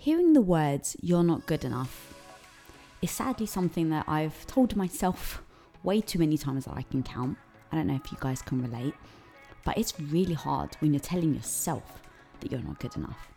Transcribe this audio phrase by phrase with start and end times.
[0.00, 2.14] Hearing the words, you're not good enough,
[3.02, 5.42] is sadly something that I've told myself
[5.82, 7.36] way too many times that I can count.
[7.70, 8.94] I don't know if you guys can relate,
[9.62, 12.00] but it's really hard when you're telling yourself
[12.40, 13.28] that you're not good enough.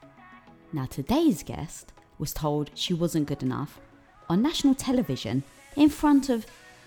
[0.72, 3.82] Now, today's guest was told she wasn't good enough
[4.30, 5.44] on national television
[5.76, 6.46] in front of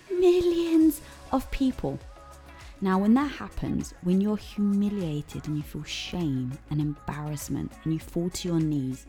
[0.09, 1.01] millions
[1.31, 1.99] of people.
[2.81, 7.99] Now, when that happens, when you're humiliated and you feel shame and embarrassment and you
[7.99, 9.05] fall to your knees,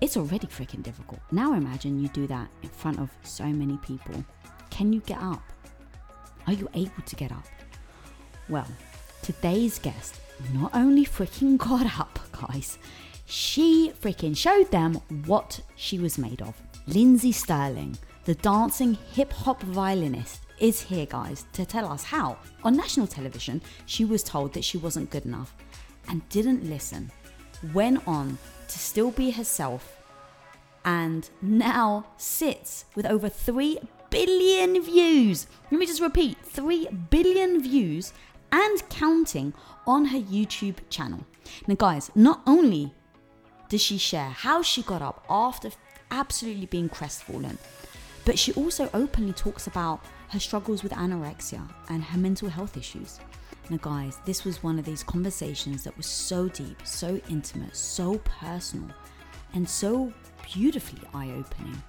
[0.00, 1.20] it's already freaking difficult.
[1.30, 4.24] Now, imagine you do that in front of so many people.
[4.70, 5.42] Can you get up?
[6.46, 7.44] Are you able to get up?
[8.48, 8.66] Well,
[9.22, 10.20] today's guest
[10.54, 12.78] not only freaking got up, guys,
[13.26, 14.94] she freaking showed them
[15.26, 16.60] what she was made of.
[16.86, 22.36] Lindsey Stirling, the dancing hip hop violinist, is here, guys, to tell us how.
[22.64, 25.54] On national television, she was told that she wasn't good enough
[26.08, 27.10] and didn't listen,
[27.72, 28.36] went on
[28.70, 29.96] to still be herself,
[30.84, 33.78] and now sits with over 3
[34.10, 35.46] billion views.
[35.70, 38.12] Let me just repeat 3 billion views
[38.52, 39.52] and counting
[39.86, 41.24] on her YouTube channel.
[41.66, 42.94] Now, guys, not only
[43.68, 45.70] does she share how she got up after
[46.10, 47.58] absolutely being crestfallen,
[48.24, 53.20] but she also openly talks about her struggles with anorexia and her mental health issues.
[53.70, 58.18] Now, guys, this was one of these conversations that was so deep, so intimate, so
[58.24, 58.88] personal,
[59.54, 61.80] and so beautifully eye opening.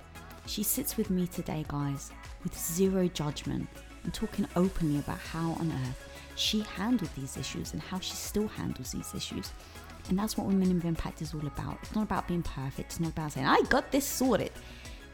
[0.45, 2.11] She sits with me today, guys,
[2.43, 3.67] with zero judgment
[4.03, 8.47] and talking openly about how on earth she handled these issues and how she still
[8.47, 9.51] handles these issues.
[10.09, 11.79] And that's what Women of Impact is all about.
[11.81, 14.51] It's not about being perfect, it's not about saying, I got this sorted.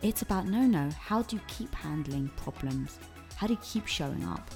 [0.01, 2.99] It's about, no, no, how do you keep handling problems?
[3.35, 4.51] How do you keep showing up?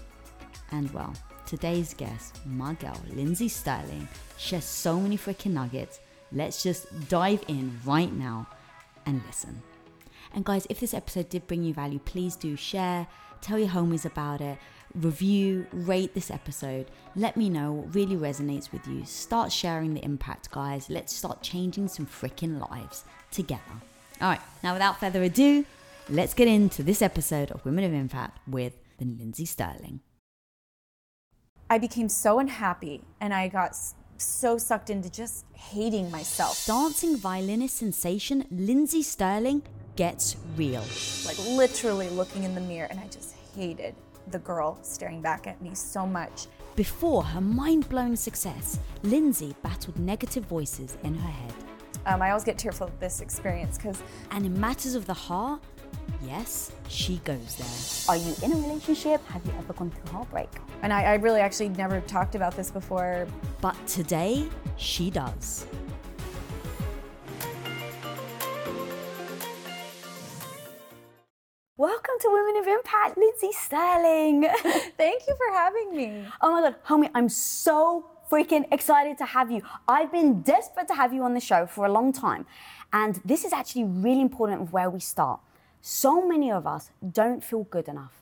[0.71, 1.13] And well,
[1.51, 4.07] today's guest, my girl, Lindsey Stirling,
[4.37, 5.99] shares so many freaking nuggets.
[6.31, 8.47] Let's just dive in right now
[9.05, 9.61] and listen.
[10.33, 13.05] And guys, if this episode did bring you value, please do share,
[13.41, 14.59] tell your homies about it,
[14.95, 16.89] review, rate this episode.
[17.17, 19.03] Let me know what really resonates with you.
[19.03, 20.89] Start sharing the impact, guys.
[20.89, 23.61] Let's start changing some freaking lives together.
[24.21, 25.65] All right, now without further ado,
[26.07, 29.99] let's get into this episode of Women of Impact with the Lindsey Stirling.
[31.71, 33.77] I became so unhappy and I got
[34.17, 36.65] so sucked into just hating myself.
[36.65, 39.61] Dancing violinist sensation Lindsey Stirling
[39.95, 40.83] gets real.
[41.25, 43.95] Like literally looking in the mirror and I just hated
[44.31, 46.47] the girl staring back at me so much.
[46.75, 51.53] Before her mind blowing success, Lindsey battled negative voices in her head.
[52.05, 54.03] Um, I always get tearful of this experience because.
[54.31, 55.61] And in matters of the heart,
[56.23, 58.15] yes, she goes there.
[58.15, 59.25] Are you in a relationship?
[59.27, 60.49] Have you ever gone through heartbreak?
[60.81, 63.27] And I, I really actually never talked about this before.
[63.61, 64.47] But today,
[64.77, 65.65] she does.
[71.77, 74.43] Welcome to Women of Impact, Lindsey Stirling.
[74.97, 76.25] Thank you for having me.
[76.41, 79.61] Oh my God, homie, I'm so freaking excited to have you.
[79.87, 82.45] I've been desperate to have you on the show for a long time.
[82.93, 85.39] And this is actually really important of where we start.
[85.81, 88.21] So many of us don't feel good enough.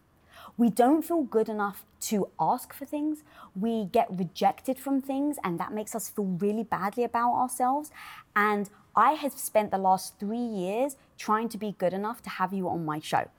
[0.57, 3.23] We don't feel good enough to ask for things.
[3.55, 7.91] We get rejected from things, and that makes us feel really badly about ourselves.
[8.35, 12.53] And I have spent the last three years trying to be good enough to have
[12.53, 13.29] you on my show.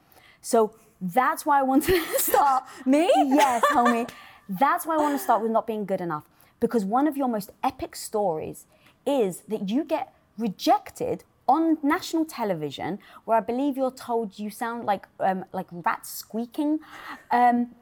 [0.41, 2.65] So that's why I wanted to start.
[2.85, 3.11] Me?
[3.17, 4.09] Yes, homie.
[4.49, 6.25] That's why I want to start with not being good enough.
[6.59, 8.67] Because one of your most epic stories
[9.07, 14.85] is that you get rejected on national television, where I believe you're told you sound
[14.85, 16.79] like um, like rats squeaking.
[17.31, 17.75] Um,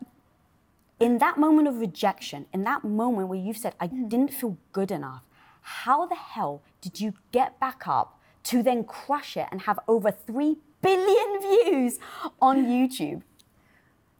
[0.98, 4.90] in that moment of rejection, in that moment where you've said, I didn't feel good
[4.90, 5.22] enough,
[5.60, 10.10] how the hell did you get back up to then crush it and have over
[10.10, 11.98] 3 billion views
[12.40, 13.22] on YouTube?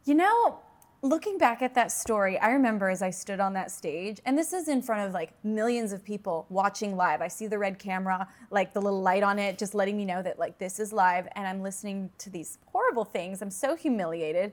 [0.05, 0.59] You know,
[1.01, 4.51] looking back at that story, I remember as I stood on that stage, and this
[4.51, 7.21] is in front of like millions of people watching live.
[7.21, 10.21] I see the red camera, like the little light on it, just letting me know
[10.21, 13.41] that like this is live, and I'm listening to these horrible things.
[13.41, 14.51] I'm so humiliated,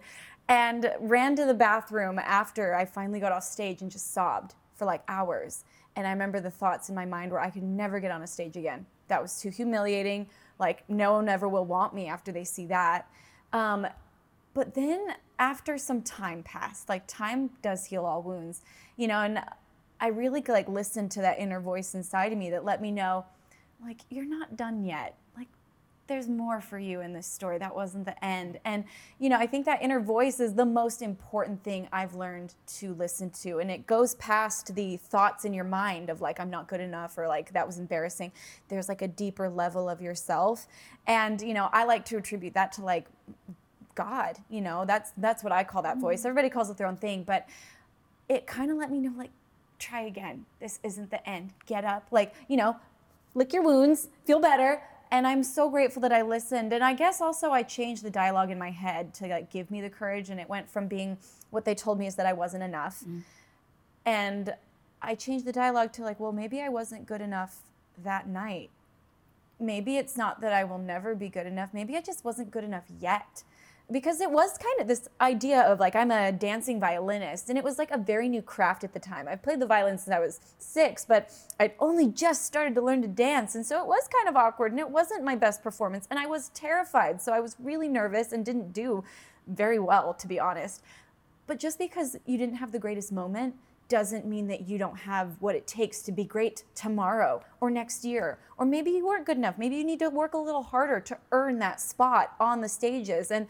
[0.48, 4.84] and ran to the bathroom after I finally got off stage and just sobbed for
[4.84, 5.64] like hours.
[5.96, 8.26] And I remember the thoughts in my mind where I could never get on a
[8.26, 8.86] stage again.
[9.08, 10.28] That was too humiliating.
[10.58, 13.08] Like no one ever will want me after they see that.
[13.52, 13.86] Um,
[14.56, 15.08] but then
[15.38, 18.62] after some time passed, like time does heal all wounds,
[18.96, 19.38] you know, and
[20.00, 23.26] I really like listened to that inner voice inside of me that let me know,
[23.84, 25.14] like, you're not done yet.
[25.36, 25.48] Like,
[26.06, 27.58] there's more for you in this story.
[27.58, 28.58] That wasn't the end.
[28.64, 28.84] And,
[29.18, 32.94] you know, I think that inner voice is the most important thing I've learned to
[32.94, 33.58] listen to.
[33.58, 37.18] And it goes past the thoughts in your mind of like, I'm not good enough
[37.18, 38.32] or like, that was embarrassing.
[38.68, 40.66] There's like a deeper level of yourself.
[41.06, 43.06] And, you know, I like to attribute that to like
[43.96, 46.24] God, you know, that's, that's what I call that voice.
[46.24, 47.48] Everybody calls it their own thing, but
[48.28, 49.30] it kind of let me know like,
[49.80, 50.46] try again.
[50.60, 51.52] This isn't the end.
[51.66, 52.06] Get up.
[52.12, 52.76] Like, you know,
[53.34, 56.72] lick your wounds, feel better and I'm so grateful that I listened.
[56.72, 59.80] And I guess also I changed the dialogue in my head to like give me
[59.80, 60.30] the courage.
[60.30, 61.18] And it went from being
[61.50, 63.04] what they told me is that I wasn't enough.
[63.06, 63.22] Mm.
[64.04, 64.54] And
[65.00, 67.58] I changed the dialogue to like, well, maybe I wasn't good enough
[68.02, 68.70] that night.
[69.60, 71.70] Maybe it's not that I will never be good enough.
[71.72, 73.44] Maybe I just wasn't good enough yet
[73.90, 77.62] because it was kind of this idea of like I'm a dancing violinist and it
[77.62, 79.28] was like a very new craft at the time.
[79.28, 81.30] I've played the violin since I was 6, but
[81.60, 84.72] I'd only just started to learn to dance and so it was kind of awkward
[84.72, 87.22] and it wasn't my best performance and I was terrified.
[87.22, 89.04] So I was really nervous and didn't do
[89.46, 90.82] very well to be honest.
[91.46, 93.54] But just because you didn't have the greatest moment
[93.88, 98.04] doesn't mean that you don't have what it takes to be great tomorrow or next
[98.04, 98.38] year.
[98.58, 99.58] Or maybe you weren't good enough.
[99.58, 103.30] Maybe you need to work a little harder to earn that spot on the stages.
[103.30, 103.46] And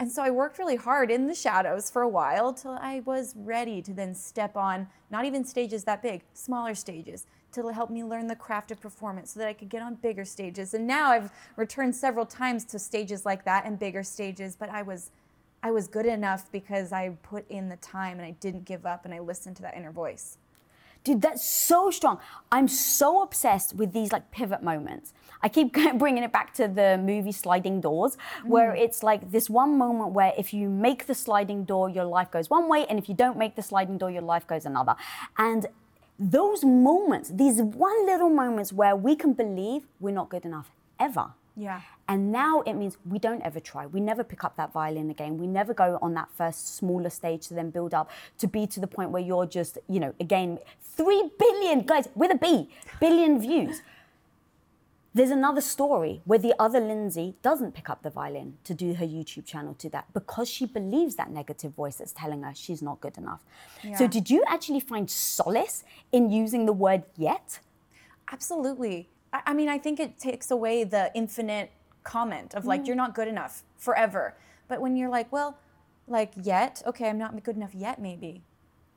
[0.00, 3.34] and so I worked really hard in the shadows for a while till I was
[3.36, 8.02] ready to then step on not even stages that big, smaller stages to help me
[8.02, 10.72] learn the craft of performance so that I could get on bigger stages.
[10.72, 14.80] And now I've returned several times to stages like that and bigger stages, but I
[14.80, 15.10] was
[15.62, 19.04] I was good enough because I put in the time and I didn't give up
[19.04, 20.38] and I listened to that inner voice.
[21.04, 22.18] Dude, that's so strong.
[22.50, 25.12] I'm so obsessed with these like pivot moments.
[25.42, 28.80] I keep bringing it back to the movie Sliding Doors, where mm.
[28.80, 32.50] it's like this one moment where if you make the sliding door, your life goes
[32.50, 34.96] one way, and if you don't make the sliding door, your life goes another.
[35.38, 35.66] And
[36.18, 41.32] those moments, these one little moments where we can believe we're not good enough ever.
[41.56, 41.80] Yeah.
[42.08, 43.86] And now it means we don't ever try.
[43.86, 45.38] We never pick up that violin again.
[45.38, 48.80] We never go on that first smaller stage to then build up to be to
[48.80, 52.70] the point where you're just, you know, again, three billion, guys, with a B,
[53.00, 53.82] billion views.
[55.12, 59.04] There's another story where the other Lindsey doesn't pick up the violin to do her
[59.04, 63.00] YouTube channel to that because she believes that negative voice that's telling her she's not
[63.00, 63.40] good enough.
[63.82, 63.96] Yeah.
[63.96, 67.58] So, did you actually find solace in using the word yet?
[68.30, 69.08] Absolutely.
[69.32, 71.72] I mean, I think it takes away the infinite
[72.04, 72.88] comment of like, mm.
[72.88, 74.34] you're not good enough forever.
[74.68, 75.58] But when you're like, well,
[76.06, 78.42] like, yet, okay, I'm not good enough yet, maybe.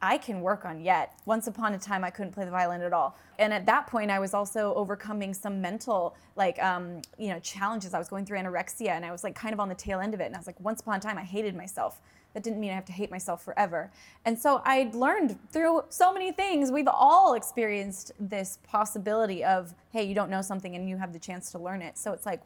[0.04, 1.14] I can work on yet.
[1.26, 4.12] Once upon a time, I couldn't play the violin at all, and at that point,
[4.12, 7.94] I was also overcoming some mental, like, um, you know, challenges.
[7.94, 10.14] I was going through anorexia, and I was like kind of on the tail end
[10.14, 10.26] of it.
[10.26, 12.02] And I was like, once upon a time, I hated myself.
[12.34, 13.92] That didn't mean I have to hate myself forever.
[14.26, 16.70] And so I learned through so many things.
[16.70, 21.20] We've all experienced this possibility of, hey, you don't know something, and you have the
[21.20, 21.98] chance to learn it.
[21.98, 22.42] So it's like,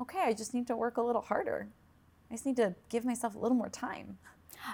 [0.00, 1.66] okay, I just need to work a little harder.
[2.30, 4.18] I just need to give myself a little more time.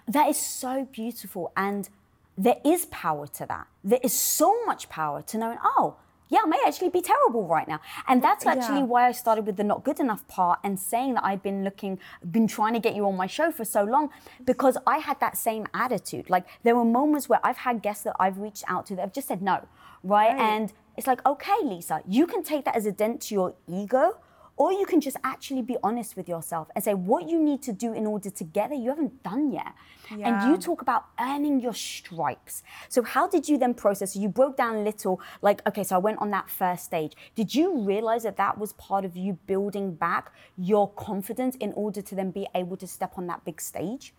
[0.09, 1.53] That is so beautiful.
[1.57, 1.89] And
[2.37, 3.67] there is power to that.
[3.83, 5.97] There is so much power to knowing, oh,
[6.29, 7.81] yeah, I may actually be terrible right now.
[8.09, 8.85] And that's actually yeah.
[8.85, 11.99] why I started with the not good enough part and saying that I've been looking,
[12.29, 14.11] been trying to get you on my show for so long
[14.45, 16.31] because I had that same attitude.
[16.31, 19.13] Like there were moments where I've had guests that I've reached out to that have
[19.13, 19.69] just said no,
[20.03, 20.33] right?
[20.33, 20.41] right.
[20.41, 24.19] And it's like, okay, Lisa, you can take that as a dent to your ego
[24.57, 27.73] or you can just actually be honest with yourself and say what you need to
[27.73, 29.75] do in order to get there, you haven't done yet.
[30.17, 30.43] Yeah.
[30.43, 32.63] And you talk about earning your stripes.
[32.89, 34.15] So, how did you then process?
[34.15, 37.13] You broke down little, like, okay, so I went on that first stage.
[37.35, 42.03] Did you realize that that was part of you building back your confidence in order
[42.03, 44.15] to then be able to step on that big stage?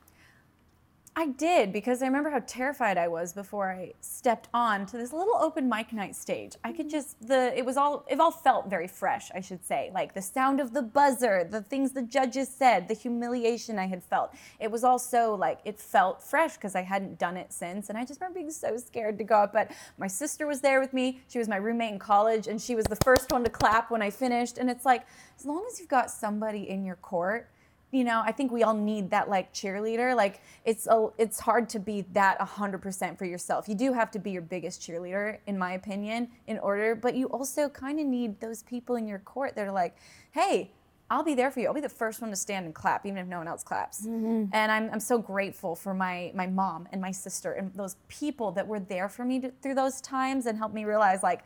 [1.17, 5.13] I did because I remember how terrified I was before I stepped on to this
[5.13, 6.57] little open mic night stage.
[6.61, 6.89] I could mm-hmm.
[6.89, 9.91] just the it was all it all felt very fresh, I should say.
[9.93, 14.03] Like the sound of the buzzer, the things the judges said, the humiliation I had
[14.03, 14.33] felt.
[14.59, 17.97] It was all so like it felt fresh because I hadn't done it since and
[17.97, 20.91] I just remember being so scared to go up, but my sister was there with
[20.91, 21.21] me.
[21.29, 24.01] She was my roommate in college and she was the first one to clap when
[24.01, 25.05] I finished and it's like
[25.39, 27.49] as long as you've got somebody in your court
[27.91, 31.69] you know i think we all need that like cheerleader like it's a, it's hard
[31.69, 35.57] to be that 100% for yourself you do have to be your biggest cheerleader in
[35.57, 39.55] my opinion in order but you also kind of need those people in your court
[39.55, 39.95] that are like
[40.31, 40.71] hey
[41.09, 41.67] I'll be there for you.
[41.67, 44.07] I'll be the first one to stand and clap, even if no one else claps.
[44.07, 44.45] Mm-hmm.
[44.53, 48.51] And I'm, I'm so grateful for my, my mom and my sister and those people
[48.53, 51.43] that were there for me to, through those times and helped me realize, like,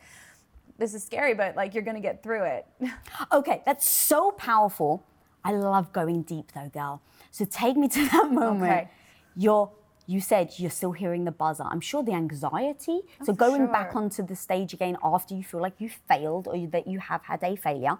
[0.78, 2.66] this is scary, but like, you're gonna get through it.
[3.32, 5.04] okay, that's so powerful.
[5.44, 7.00] I love going deep though, girl.
[7.30, 8.62] So take me to that moment.
[8.72, 8.88] Okay.
[9.36, 9.70] You're
[10.06, 11.62] you said you're still hearing the buzzer.
[11.62, 13.00] I'm sure the anxiety.
[13.24, 13.68] So going sure.
[13.68, 17.22] back onto the stage again after you feel like you failed or that you have
[17.24, 17.96] had a failure.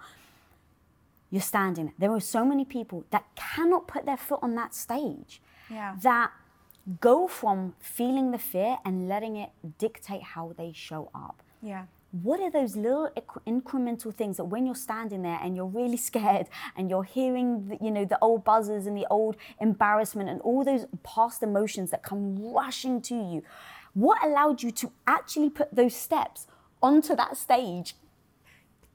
[1.30, 1.94] you're standing there.
[2.00, 5.94] There are so many people that cannot put their foot on that stage Yeah.
[6.02, 6.32] that
[7.00, 11.42] go from feeling the fear and letting it dictate how they show up.
[11.62, 11.84] Yeah.
[12.12, 13.08] What are those little
[13.46, 17.78] incremental things that when you're standing there and you're really scared and you're hearing, the,
[17.80, 22.02] you know, the old buzzers and the old embarrassment and all those past emotions that
[22.02, 23.42] come rushing to you,
[23.94, 26.46] what allowed you to actually put those steps
[26.82, 27.94] onto that stage?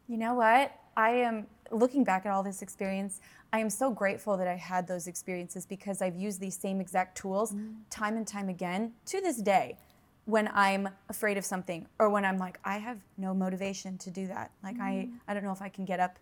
[0.08, 0.74] You know what?
[0.98, 3.22] I am looking back at all this experience.
[3.52, 7.18] I am so grateful that I had those experiences because I've used these same exact
[7.18, 7.76] tools mm.
[7.90, 9.78] time and time again to this day
[10.26, 14.28] when I'm afraid of something or when I'm like, I have no motivation to do
[14.28, 14.52] that.
[14.64, 16.18] Like, I, I don't know if I can get up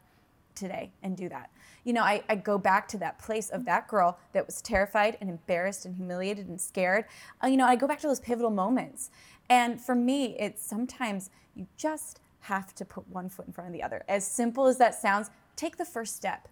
[0.56, 1.50] today and do that.
[1.84, 5.18] You know, I, I go back to that place of that girl that was terrified
[5.20, 7.06] and embarrassed and humiliated and scared.
[7.44, 9.10] Uh, you know, I go back to those pivotal moments.
[9.50, 13.74] And for me, it's sometimes you just have to put one foot in front of
[13.74, 14.04] the other.
[14.08, 16.48] As simple as that sounds, take the first step.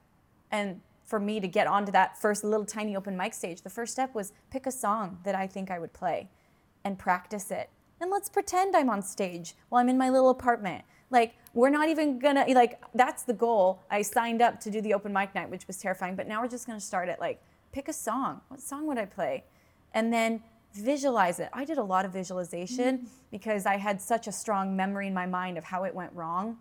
[0.51, 3.91] And for me to get onto that first little tiny open mic stage, the first
[3.91, 6.29] step was pick a song that I think I would play
[6.83, 7.69] and practice it.
[7.99, 10.83] And let's pretend I'm on stage while I'm in my little apartment.
[11.11, 13.83] Like, we're not even gonna, like, that's the goal.
[13.91, 16.47] I signed up to do the open mic night, which was terrifying, but now we're
[16.47, 17.19] just gonna start it.
[17.19, 18.41] Like, pick a song.
[18.47, 19.43] What song would I play?
[19.93, 20.41] And then
[20.73, 21.49] visualize it.
[21.53, 23.07] I did a lot of visualization mm-hmm.
[23.29, 26.57] because I had such a strong memory in my mind of how it went wrong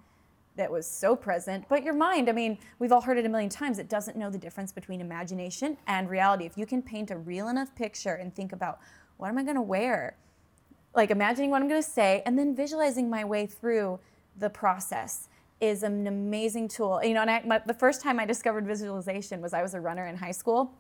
[0.56, 1.64] that was so present.
[1.68, 4.30] But your mind, I mean, we've all heard it a million times, it doesn't know
[4.30, 6.44] the difference between imagination and reality.
[6.44, 8.80] If you can paint a real enough picture and think about
[9.20, 10.16] what am I gonna wear?
[10.94, 14.00] Like imagining what I'm gonna say and then visualizing my way through
[14.36, 15.28] the process
[15.60, 17.00] is an amazing tool.
[17.04, 19.80] You know, and I, my, the first time I discovered visualization was I was a
[19.80, 20.72] runner in high school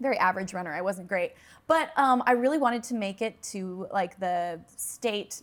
[0.00, 0.72] very average runner.
[0.72, 1.32] I wasn't great,
[1.66, 5.42] but um, I really wanted to make it to like the state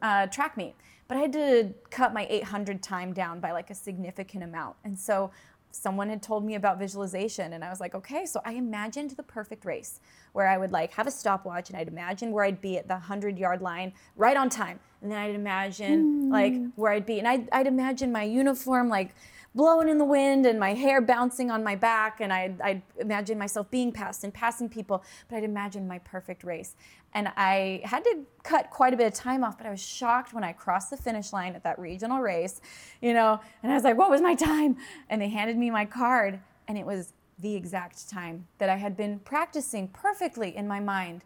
[0.00, 0.74] uh, track meet.
[1.08, 4.98] But I had to cut my 800 time down by like a significant amount, and
[4.98, 5.30] so
[5.72, 8.26] someone had told me about visualization, and I was like, okay.
[8.26, 10.00] So I imagined the perfect race
[10.32, 12.94] where I would like have a stopwatch, and I'd imagine where I'd be at the
[12.94, 16.72] 100 yard line right on time, and then I'd imagine like mm.
[16.76, 19.14] where I'd be, and I'd, I'd imagine my uniform like
[19.54, 23.38] blowing in the wind and my hair bouncing on my back and I'd, I'd imagine
[23.38, 26.74] myself being passed and passing people but i'd imagine my perfect race
[27.14, 30.32] and i had to cut quite a bit of time off but i was shocked
[30.32, 32.60] when i crossed the finish line at that regional race
[33.00, 34.76] you know and i was like what was my time?
[35.10, 38.96] And they handed me my card and it was the exact time that i had
[38.96, 41.22] been practicing perfectly in my mind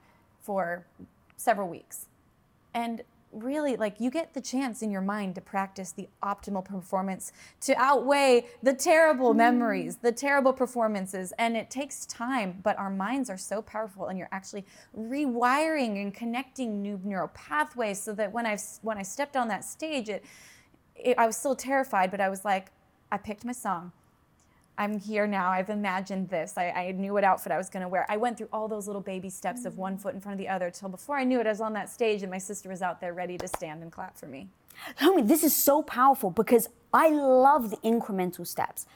[0.46, 0.86] for
[1.36, 2.06] several weeks.
[2.72, 3.02] And
[3.32, 7.74] really like you get the chance in your mind to practice the optimal performance to
[7.76, 9.38] outweigh the terrible mm.
[9.38, 14.18] memories the terrible performances and it takes time but our minds are so powerful and
[14.18, 14.64] you're actually
[14.96, 19.64] rewiring and connecting new neural pathways so that when i when i stepped on that
[19.64, 20.24] stage it,
[20.94, 22.68] it i was still terrified but i was like
[23.12, 23.92] i picked my song
[24.78, 25.50] I'm here now.
[25.50, 26.54] I've imagined this.
[26.56, 28.04] I, I knew what outfit I was going to wear.
[28.08, 30.00] I went through all those little baby steps of one mm.
[30.00, 31.88] foot in front of the other till before I knew it, I was on that
[31.88, 34.48] stage and my sister was out there ready to stand and clap for me.
[35.00, 38.86] Homie, this is so powerful because I love the incremental steps.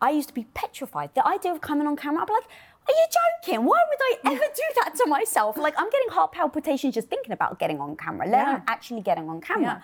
[0.00, 1.14] I used to be petrified.
[1.14, 2.44] The idea of coming on camera, I'd be like,
[2.88, 3.06] are you
[3.42, 3.64] joking?
[3.64, 5.56] Why would I ever do that to myself?
[5.56, 8.62] Like, I'm getting heart palpitations just thinking about getting on camera, let alone Yeah.
[8.68, 9.82] actually getting on camera.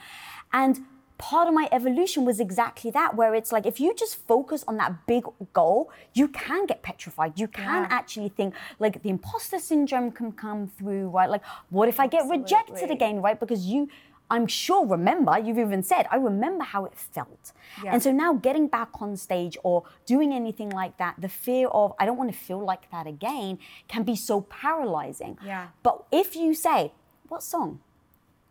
[0.53, 0.85] And
[1.17, 4.77] part of my evolution was exactly that, where it's like, if you just focus on
[4.79, 7.39] that big goal, you can get petrified.
[7.39, 7.89] You can Yeah.
[7.91, 11.31] actually think, like, the imposter syndrome can come through, right?
[11.31, 13.39] Like, what if I get rejected again, right?
[13.39, 13.89] Because you,
[14.31, 17.53] I'm sure, remember, you've even said, I remember how it felt.
[17.83, 17.93] Yeah.
[17.93, 21.93] And so now getting back on stage or doing anything like that, the fear of,
[21.99, 25.39] I don't want to feel like that again, can be so paralyzing.
[25.45, 25.69] Yeah.
[25.83, 26.93] But if you say,
[27.29, 27.81] what song?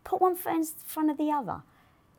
[0.04, 1.62] Put one foot in front of the other.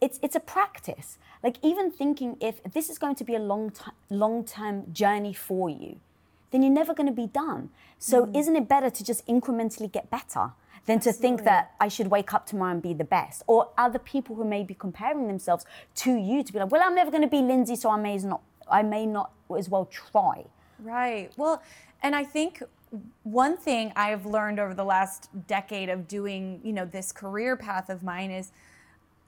[0.01, 1.17] It's, it's a practice.
[1.43, 5.69] Like even thinking if this is going to be a long ti long-term journey for
[5.69, 5.97] you,
[6.51, 7.69] then you're never going to be done.
[7.99, 8.35] So Mm.
[8.37, 10.51] isn't it better to just incrementally get better
[10.85, 13.43] than to think that I should wake up tomorrow and be the best?
[13.47, 16.95] Or other people who may be comparing themselves to you to be like, well, I'm
[16.95, 19.85] never going to be Lindsey, so I may as not, I may not as well
[19.85, 20.45] try.
[20.79, 21.31] Right.
[21.37, 21.61] Well,
[22.03, 22.61] and I think
[23.23, 27.89] one thing I've learned over the last decade of doing, you know, this career path
[27.89, 28.51] of mine is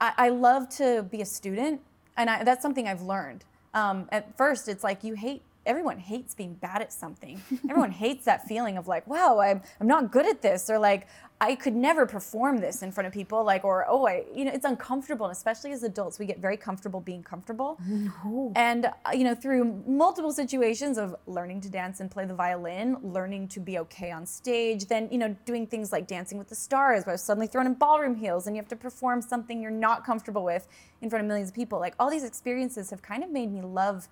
[0.00, 1.80] I, I love to be a student,
[2.16, 3.44] and I, that's something I've learned.
[3.74, 5.42] Um, at first, it's like you hate.
[5.66, 7.42] Everyone hates being bad at something.
[7.70, 11.06] Everyone hates that feeling of like, wow, I'm, I'm not good at this, or like,
[11.40, 14.50] I could never perform this in front of people, like, or oh, I, you know,
[14.52, 15.26] it's uncomfortable.
[15.26, 17.78] And especially as adults, we get very comfortable being comfortable.
[17.86, 18.52] No.
[18.56, 22.96] And uh, you know, through multiple situations of learning to dance and play the violin,
[23.02, 26.56] learning to be okay on stage, then you know, doing things like Dancing with the
[26.56, 29.62] Stars, where I was suddenly thrown in ballroom heels, and you have to perform something
[29.62, 30.66] you're not comfortable with
[31.02, 31.78] in front of millions of people.
[31.78, 34.08] Like all these experiences have kind of made me love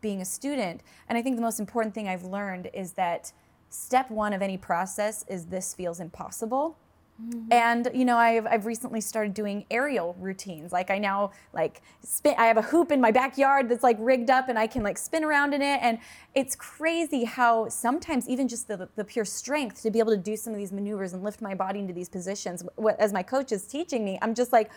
[0.00, 0.82] being a student.
[1.08, 3.32] And I think the most important thing I've learned is that
[3.74, 6.78] step one of any process is this feels impossible.
[7.22, 7.52] Mm-hmm.
[7.52, 10.72] And you know, I've, I've recently started doing aerial routines.
[10.72, 12.34] Like I now like spin.
[12.38, 14.98] I have a hoop in my backyard that's like rigged up, and I can like
[14.98, 15.78] spin around in it.
[15.80, 15.98] And
[16.34, 20.36] it's crazy how sometimes even just the the pure strength to be able to do
[20.36, 22.64] some of these maneuvers and lift my body into these positions.
[22.98, 24.70] As my coach is teaching me, I'm just like,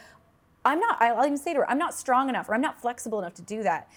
[0.64, 1.02] I'm not.
[1.02, 3.42] I'll even say to her, I'm not strong enough, or I'm not flexible enough to
[3.42, 3.90] do that.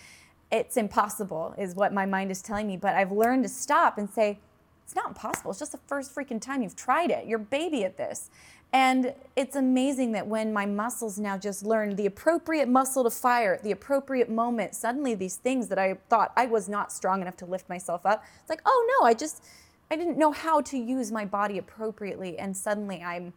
[0.50, 2.78] It's impossible, is what my mind is telling me.
[2.78, 4.38] But I've learned to stop and say
[4.90, 5.52] it's not impossible.
[5.52, 7.24] It's just the first freaking time you've tried it.
[7.24, 8.28] You're baby at this.
[8.72, 13.60] And it's amazing that when my muscles now just learn the appropriate muscle to fire,
[13.62, 17.46] the appropriate moment, suddenly these things that I thought I was not strong enough to
[17.46, 19.44] lift myself up, it's like, oh no, I just,
[19.92, 22.36] I didn't know how to use my body appropriately.
[22.36, 23.32] And suddenly I'm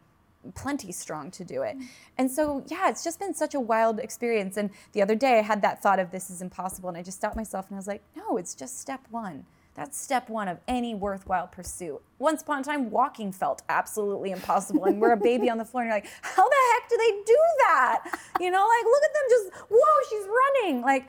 [0.56, 1.78] plenty strong to do it.
[1.78, 1.86] Mm.
[2.18, 4.56] And so, yeah, it's just been such a wild experience.
[4.56, 6.88] And the other day I had that thought of this is impossible.
[6.88, 9.46] And I just stopped myself and I was like, no, it's just step one.
[9.74, 12.00] That's step one of any worthwhile pursuit.
[12.20, 14.84] Once upon a time, walking felt absolutely impossible.
[14.84, 17.10] And we're a baby on the floor, and you're like, how the heck do they
[17.26, 18.18] do that?
[18.40, 20.82] You know, like, look at them just, whoa, she's running.
[20.82, 21.08] Like,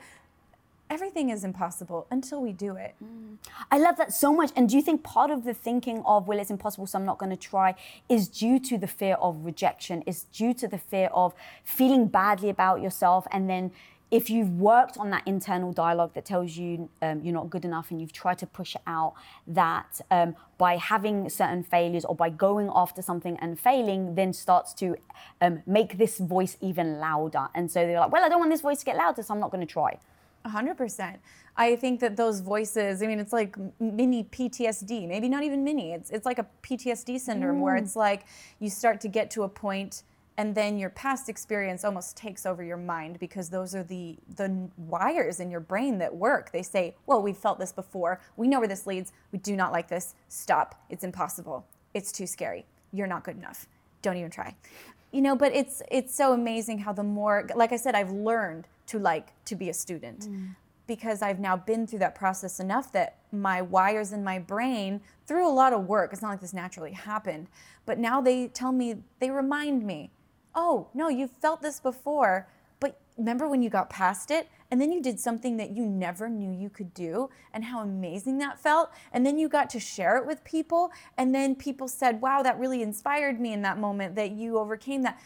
[0.90, 2.94] everything is impossible until we do it.
[3.02, 3.36] Mm.
[3.70, 4.50] I love that so much.
[4.56, 7.18] And do you think part of the thinking of, well, it's impossible, so I'm not
[7.18, 7.76] going to try,
[8.08, 12.50] is due to the fear of rejection, is due to the fear of feeling badly
[12.50, 13.70] about yourself and then
[14.10, 17.90] if you've worked on that internal dialogue that tells you um, you're not good enough
[17.90, 19.14] and you've tried to push it out,
[19.46, 24.72] that um, by having certain failures or by going after something and failing, then starts
[24.74, 24.96] to
[25.40, 27.48] um, make this voice even louder.
[27.54, 29.40] And so they're like, well, I don't want this voice to get louder, so I'm
[29.40, 29.98] not going to try.
[30.46, 31.16] 100%.
[31.56, 35.92] I think that those voices, I mean, it's like mini PTSD, maybe not even mini.
[35.92, 37.62] It's, it's like a PTSD syndrome mm.
[37.62, 38.26] where it's like
[38.60, 40.02] you start to get to a point
[40.38, 44.68] and then your past experience almost takes over your mind because those are the the
[44.76, 46.52] wires in your brain that work.
[46.52, 48.20] They say well we've felt this before.
[48.36, 49.12] We know where this leads.
[49.32, 50.14] We do not like this.
[50.28, 50.74] Stop.
[50.90, 51.66] It's impossible.
[51.94, 52.66] It's too scary.
[52.92, 53.66] You're not good enough.
[54.02, 54.54] Don't even try.
[55.12, 58.66] You know but it's it's so amazing how the more like i said i've learned
[58.88, 60.54] to like to be a student mm.
[60.86, 65.48] because i've now been through that process enough that my wires in my brain through
[65.48, 66.12] a lot of work.
[66.12, 67.46] It's not like this naturally happened
[67.86, 70.10] but now they tell me they remind me
[70.56, 72.48] oh, no, you've felt this before,
[72.80, 76.28] but remember when you got past it and then you did something that you never
[76.28, 78.90] knew you could do and how amazing that felt?
[79.12, 82.58] And then you got to share it with people, and then people said, wow, that
[82.58, 85.20] really inspired me in that moment that you overcame that.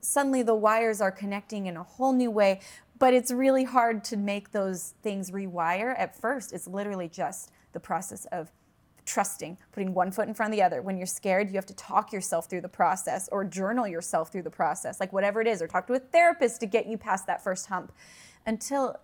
[0.00, 2.60] Suddenly the wires are connecting in a whole new way,
[2.98, 6.52] but it's really hard to make those things rewire at first.
[6.52, 8.52] It's literally just the process of
[9.06, 10.82] trusting, putting one foot in front of the other.
[10.82, 14.42] When you're scared, you have to talk yourself through the process or journal yourself through
[14.42, 17.26] the process, like whatever it is, or talk to a therapist to get you past
[17.26, 17.92] that first hump
[18.44, 18.96] until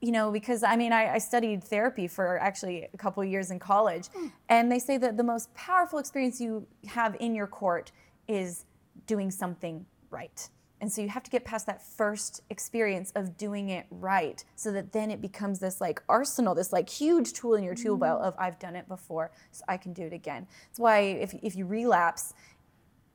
[0.00, 3.58] you know because i mean I, I, studied therapy for actually a couple years in
[3.58, 4.32] college mm.
[4.48, 7.92] and they say that the most powerful experience you have in your court
[8.26, 8.64] is
[9.06, 10.48] doing something right
[10.80, 14.72] and so you have to get past that first experience of doing it right so
[14.72, 18.20] that then it becomes this like arsenal, this like huge tool in your tool belt
[18.20, 18.28] mm-hmm.
[18.28, 20.46] of I've done it before, so I can do it again.
[20.68, 22.32] That's why if, if you relapse,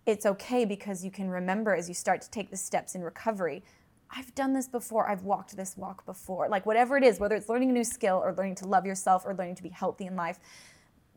[0.06, 3.64] it's okay because you can remember as you start to take the steps in recovery.
[4.12, 5.10] I've done this before.
[5.10, 6.48] I've walked this walk before.
[6.48, 9.26] Like whatever it is, whether it's learning a new skill or learning to love yourself
[9.26, 10.38] or learning to be healthy in life,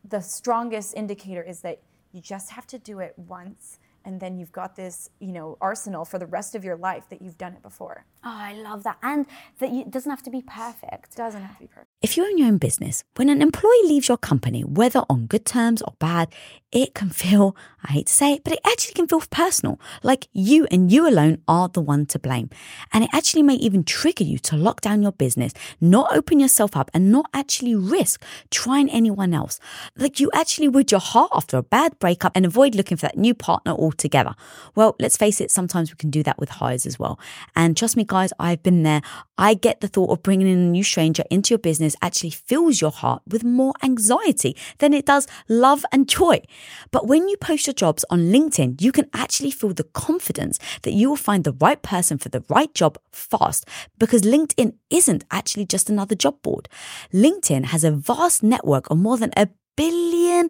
[0.03, 1.81] the strongest indicator is that
[2.11, 6.05] you just have to do it once and then you've got this you know arsenal
[6.05, 8.97] for the rest of your life that you've done it before oh i love that.
[9.01, 9.25] And
[9.59, 11.15] that it doesn't have to be perfect.
[11.15, 11.87] Doesn't have to be perfect.
[12.01, 15.45] If you own your own business when an employee leaves your company whether on good
[15.45, 16.29] terms or bad
[16.71, 19.79] it can feel i hate to say it but it actually can feel personal.
[20.03, 22.49] Like you and you alone are the one to blame.
[22.93, 26.75] And it actually may even trigger you to lock down your business not open yourself
[26.75, 29.59] up and not actually risk trying anyone else.
[29.97, 33.17] Like you actually would your heart after a bad breakup and avoid looking for that
[33.17, 34.35] new partner altogether.
[34.75, 37.19] Well, let's face it, sometimes we can do that with hires as well.
[37.55, 39.01] And trust me, guys, I've been there.
[39.37, 42.81] I get the thought of bringing in a new stranger into your business actually fills
[42.81, 46.41] your heart with more anxiety than it does love and joy.
[46.91, 50.91] But when you post your jobs on LinkedIn, you can actually feel the confidence that
[50.91, 53.65] you will find the right person for the right job fast
[53.97, 56.67] because LinkedIn isn't actually just another job board.
[57.13, 60.49] LinkedIn has a vast network of more than a billion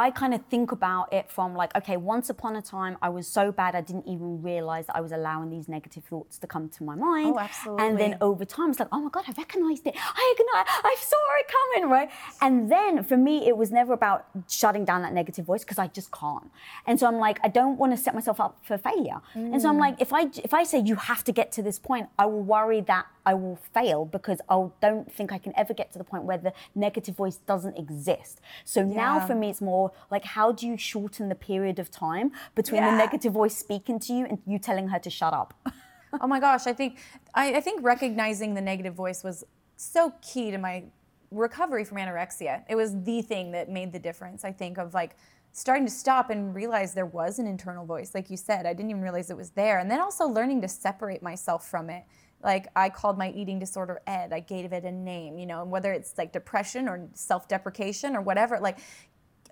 [0.00, 3.26] I kind of think about it from like, okay, once upon a time, I was
[3.28, 6.70] so bad, I didn't even realize that I was allowing these negative thoughts to come
[6.70, 7.34] to my mind.
[7.34, 7.86] Oh, absolutely.
[7.86, 9.94] And then over time, it's like, oh my God, I recognized it.
[9.96, 12.10] I, ignored it, I saw it coming, right?
[12.40, 15.88] And then for me, it was never about shutting down that negative voice because I
[15.88, 16.50] just can't.
[16.86, 19.20] And so I'm like, I don't want to set myself up for failure.
[19.34, 19.52] Mm.
[19.52, 19.80] And so I'm mm.
[19.80, 22.42] like, if I if I say you have to get to this point, I will
[22.42, 26.04] worry that I will fail because I don't think I can ever get to the
[26.12, 28.40] point where the negative voice doesn't exist.
[28.64, 29.02] So yeah.
[29.04, 32.82] now for me, it's more like how do you shorten the period of time between
[32.82, 32.90] yeah.
[32.90, 35.54] the negative voice speaking to you and you telling her to shut up?
[36.20, 36.98] oh my gosh, I think
[37.32, 39.44] I, I think recognizing the negative voice was
[39.76, 40.82] so key to my
[41.30, 42.64] recovery from anorexia.
[42.68, 44.44] It was the thing that made the difference.
[44.44, 45.14] I think of like
[45.52, 48.88] starting to stop and realize there was an internal voice like you said i didn't
[48.88, 52.04] even realize it was there and then also learning to separate myself from it
[52.42, 54.32] like I called my eating disorder Ed.
[54.32, 58.20] I gave it a name, you know, and whether it's like depression or self-deprecation or
[58.22, 58.78] whatever, like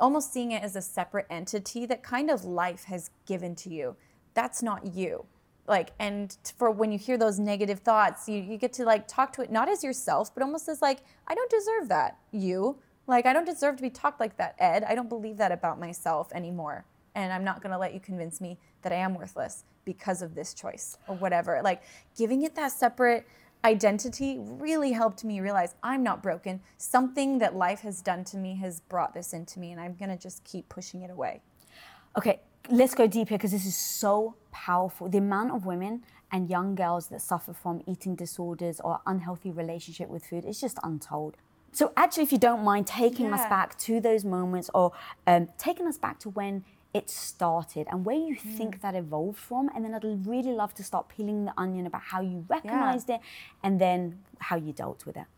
[0.01, 3.97] almost seeing it as a separate entity that kind of life has given to you.
[4.35, 5.27] That's not you.
[5.67, 9.33] Like, and for when you hear those negative thoughts, you, you get to like talk
[9.35, 12.79] to it not as yourself, but almost as like, I don't deserve that, you.
[13.07, 14.85] Like, I don't deserve to be talked like that, Ed.
[14.85, 16.85] I don't believe that about myself anymore.
[17.19, 20.55] And I'm not gonna let you convince me that I am worthless because of this
[20.55, 21.61] choice or whatever.
[21.65, 21.83] Like
[22.17, 23.27] giving it that separate
[23.65, 26.61] identity really helped me realize I'm not broken.
[26.77, 30.17] Something that life has done to me has brought this into me, and I'm gonna
[30.17, 31.43] just keep pushing it away.
[32.17, 32.39] Okay,
[32.71, 35.09] let's go deep here because this is so powerful.
[35.09, 40.09] The amount of women and young girls that suffer from eating disorders or unhealthy relationship
[40.09, 41.37] with food is just untold.
[41.73, 43.35] So, actually, if you don't mind taking yeah.
[43.35, 44.93] us back to those moments or
[45.27, 46.65] um, taking us back to when
[46.99, 48.57] it started and where you mm.
[48.59, 49.71] think that evolved from.
[49.75, 53.17] And then I'd really love to start peeling the onion about how you recognized yeah.
[53.17, 53.21] it
[53.63, 55.29] and then how you dealt with it.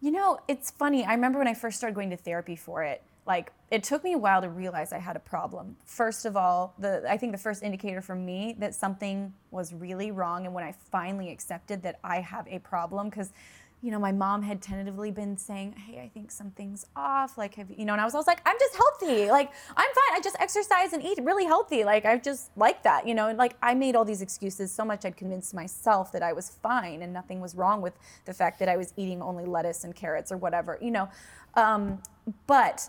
[0.00, 1.04] You know, it's funny.
[1.04, 4.12] I remember when I first started going to therapy for it, like it took me
[4.12, 5.76] a while to realize I had a problem.
[5.86, 10.10] First of all, the I think the first indicator for me that something was really
[10.10, 13.32] wrong and when I finally accepted that I have a problem cuz
[13.84, 17.70] you know, my mom had tentatively been saying, "Hey, I think something's off." Like, have
[17.70, 17.92] you know?
[17.92, 19.30] And I was always like, "I'm just healthy.
[19.30, 20.16] Like, I'm fine.
[20.16, 21.84] I just exercise and eat really healthy.
[21.84, 24.86] Like, I just like that, you know." And like, I made all these excuses so
[24.86, 27.92] much I'd convinced myself that I was fine and nothing was wrong with
[28.24, 31.10] the fact that I was eating only lettuce and carrots or whatever, you know.
[31.52, 32.00] Um,
[32.46, 32.88] but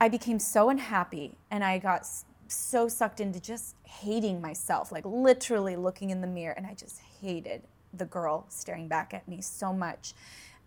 [0.00, 2.06] I became so unhappy, and I got
[2.48, 6.98] so sucked into just hating myself, like literally looking in the mirror, and I just
[7.20, 7.60] hated
[7.94, 10.14] the girl staring back at me so much.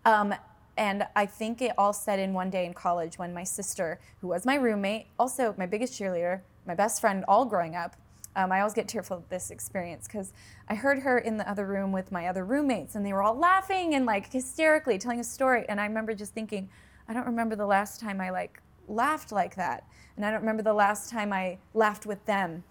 [0.06, 0.34] Um,
[0.76, 4.28] and I think it all set in one day in college when my sister, who
[4.28, 7.96] was my roommate, also my biggest cheerleader, my best friend all growing up,
[8.36, 10.34] um, I always get tearful of this experience because
[10.68, 13.38] I heard her in the other room with my other roommates and they were all
[13.38, 15.66] laughing and like hysterically telling a story.
[15.70, 16.70] And I remember just thinking,
[17.08, 19.86] I don't remember the last time I like laughed like that.
[20.16, 22.64] And I don't remember the last time I laughed with them.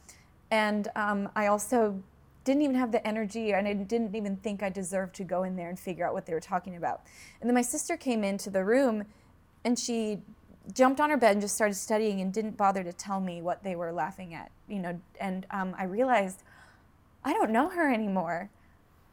[0.51, 2.03] And um, I also
[2.45, 5.57] didn't even have the energy and I didn't even think I deserved to go in
[5.57, 7.03] there and figure out what they were talking about.
[7.41, 9.05] And then my sister came into the room
[9.65, 10.19] and she
[10.73, 13.63] jumped on her bed and just started studying and didn't bother to tell me what
[13.63, 15.01] they were laughing at, you know.
[15.21, 16.43] And um, I realized
[17.25, 18.51] I don't know her anymore.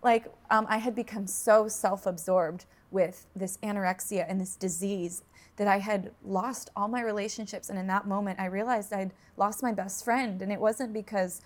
[0.02, 5.24] Like um, I had become so self-absorbed with this anorexia and this disease
[5.58, 7.70] that I had lost all my relationships.
[7.70, 10.42] And in that moment, I realized I'd lost my best friend.
[10.42, 11.42] And it wasn't because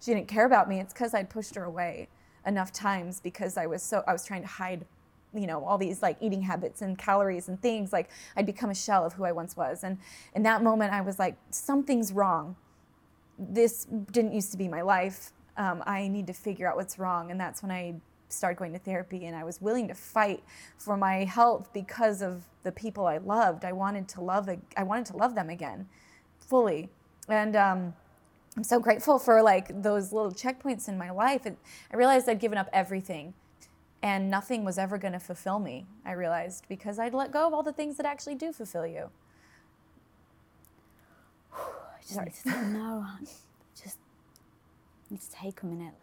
[0.00, 2.08] she didn't care about me; it's because I'd pushed her away
[2.46, 4.84] enough times because I was so I was trying to hide
[5.34, 8.74] you know all these like eating habits and calories and things like i'd become a
[8.74, 9.84] shell of who i once was.
[9.84, 9.98] And
[10.34, 12.56] in that moment i was like something's wrong.
[13.38, 15.32] This didn't used to be my life.
[15.56, 17.30] Um, i need to figure out what's wrong.
[17.30, 17.94] And that's when i
[18.30, 20.42] started going to therapy and i was willing to fight
[20.76, 23.64] for my health because of the people i loved.
[23.64, 25.88] I wanted to love i wanted to love them again
[26.38, 26.88] fully.
[27.28, 27.94] And um,
[28.58, 31.56] i'm so grateful for like those little checkpoints in my life and
[31.92, 33.32] i realized i'd given up everything
[34.02, 37.54] and nothing was ever going to fulfill me i realized because i'd let go of
[37.54, 39.10] all the things that actually do fulfill you
[42.00, 42.32] Sorry.
[42.46, 43.06] no,
[43.80, 43.98] just
[45.10, 45.94] need to take a minute.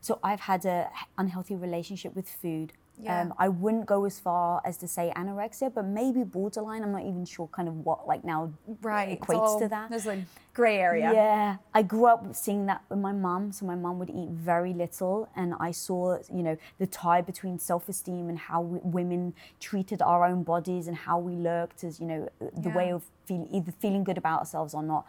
[0.00, 2.72] So I've had a unhealthy relationship with food.
[2.96, 3.20] Yeah.
[3.22, 6.82] Um, I wouldn't go as far as to say anorexia, but maybe borderline.
[6.82, 8.52] I'm not even sure kind of what like now
[8.82, 9.90] right equates all- to that.
[9.90, 13.50] there's a gray area Yeah, I grew up seeing that with my mum.
[13.50, 17.58] So my mum would eat very little, and I saw, you know, the tie between
[17.58, 22.06] self-esteem and how we, women treated our own bodies and how we looked as, you
[22.06, 25.04] know, the way of feel, either feeling good about ourselves or not.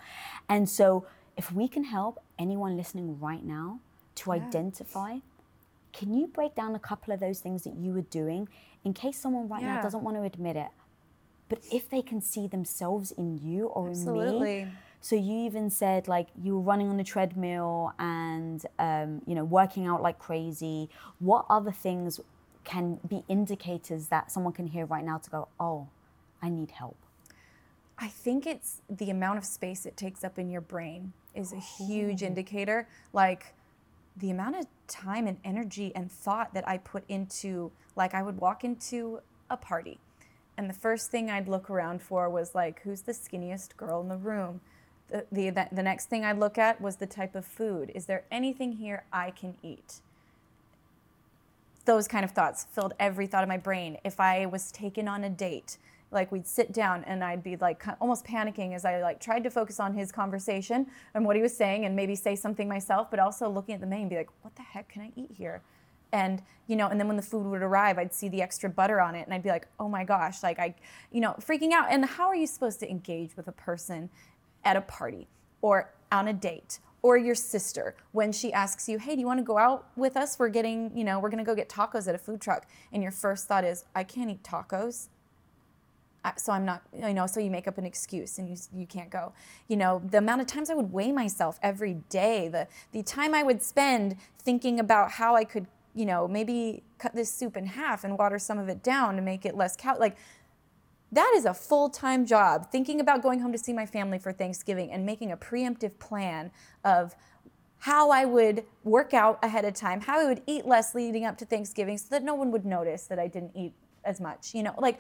[0.49, 1.05] And so,
[1.37, 3.79] if we can help anyone listening right now
[4.15, 5.19] to identify.
[5.97, 8.49] Can you break down a couple of those things that you were doing
[8.84, 10.67] in case someone right now doesn't want to admit it?
[11.47, 14.67] But if they can see themselves in you or in me,
[14.99, 19.43] so you even said like you were running on a treadmill and um, you know
[19.45, 20.89] working out like crazy.
[21.19, 22.19] What other things
[22.63, 25.88] can be indicators that someone can hear right now to go, oh,
[26.41, 26.97] I need help?
[27.97, 31.60] I think it's the amount of space it takes up in your brain is a
[31.60, 32.88] huge indicator.
[33.13, 33.53] Like
[34.17, 38.39] the amount of time and energy and thought that I put into, like, I would
[38.39, 39.99] walk into a party,
[40.58, 44.08] and the first thing I'd look around for was like, who's the skinniest girl in
[44.08, 44.62] the room?
[45.10, 47.91] The, the, the, next thing I'd look at was the type of food.
[47.93, 50.01] Is there anything here I can eat?
[51.86, 53.97] those kind of thoughts filled every thought of my brain.
[54.04, 55.78] If I was taken on a date,
[56.15, 59.51] like we'd sit down and I'd be like almost panicking as I like tried to
[59.51, 63.19] focus on his conversation and what he was saying and maybe say something myself, but
[63.19, 65.62] also looking at the menu and be like, what the heck can I eat here?
[66.12, 68.99] And you know, and then when the food would arrive, I'd see the extra butter
[68.99, 70.73] on it and I'd be like, oh my gosh, like I,
[71.12, 71.88] you know, freaking out.
[71.89, 74.10] And how are you supposed to engage with a person
[74.63, 75.28] at a party
[75.62, 79.38] or on a date or your sister when she asks you, "Hey, do you want
[79.38, 80.39] to go out with us?
[80.39, 83.04] We're getting, you know, we're going to go get tacos at a food truck." And
[83.04, 85.10] your first thought is, "I can't eat tacos."
[86.38, 89.09] So I'm not, you know, so you make up an excuse and you you can't
[89.09, 89.33] go.
[89.67, 93.33] You know, the amount of times I would weigh myself every day, the the time
[93.33, 97.65] I would spend thinking about how I could, you know, maybe cut this soup in
[97.67, 100.17] half and water some of it down to make it less cal like
[101.11, 104.91] that is a full-time job thinking about going home to see my family for thanksgiving
[104.91, 106.51] and making a preemptive plan
[106.83, 107.15] of
[107.79, 111.38] how i would work out ahead of time how i would eat less leading up
[111.38, 114.63] to thanksgiving so that no one would notice that i didn't eat as much you
[114.63, 114.99] know like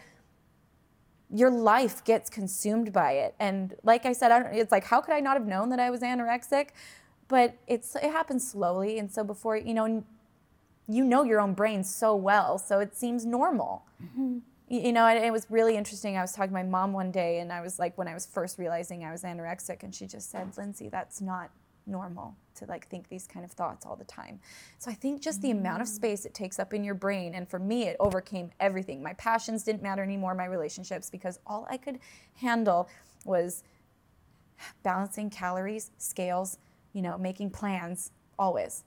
[1.35, 3.35] your life gets consumed by it.
[3.39, 5.79] And like i said I don't, it's like how could i not have known that
[5.79, 6.69] i was anorexic?
[7.27, 8.99] But it's it happens slowly.
[8.99, 10.03] And so before you know
[10.87, 13.85] you know your own brain so well so it seems normal.
[14.03, 14.37] Mm-hmm.
[14.69, 16.15] Y- you know it was really interesting.
[16.17, 18.25] I was talking to my mom one day and i was like when i was
[18.25, 21.49] first realizing i was anorexic and she just said lindsey that's not
[21.87, 24.39] normal to like think these kind of thoughts all the time
[24.79, 27.49] so i think just the amount of space it takes up in your brain and
[27.49, 31.77] for me it overcame everything my passions didn't matter anymore my relationships because all i
[31.77, 31.99] could
[32.35, 32.89] handle
[33.25, 33.63] was
[34.83, 36.57] balancing calories scales
[36.93, 38.83] you know making plans always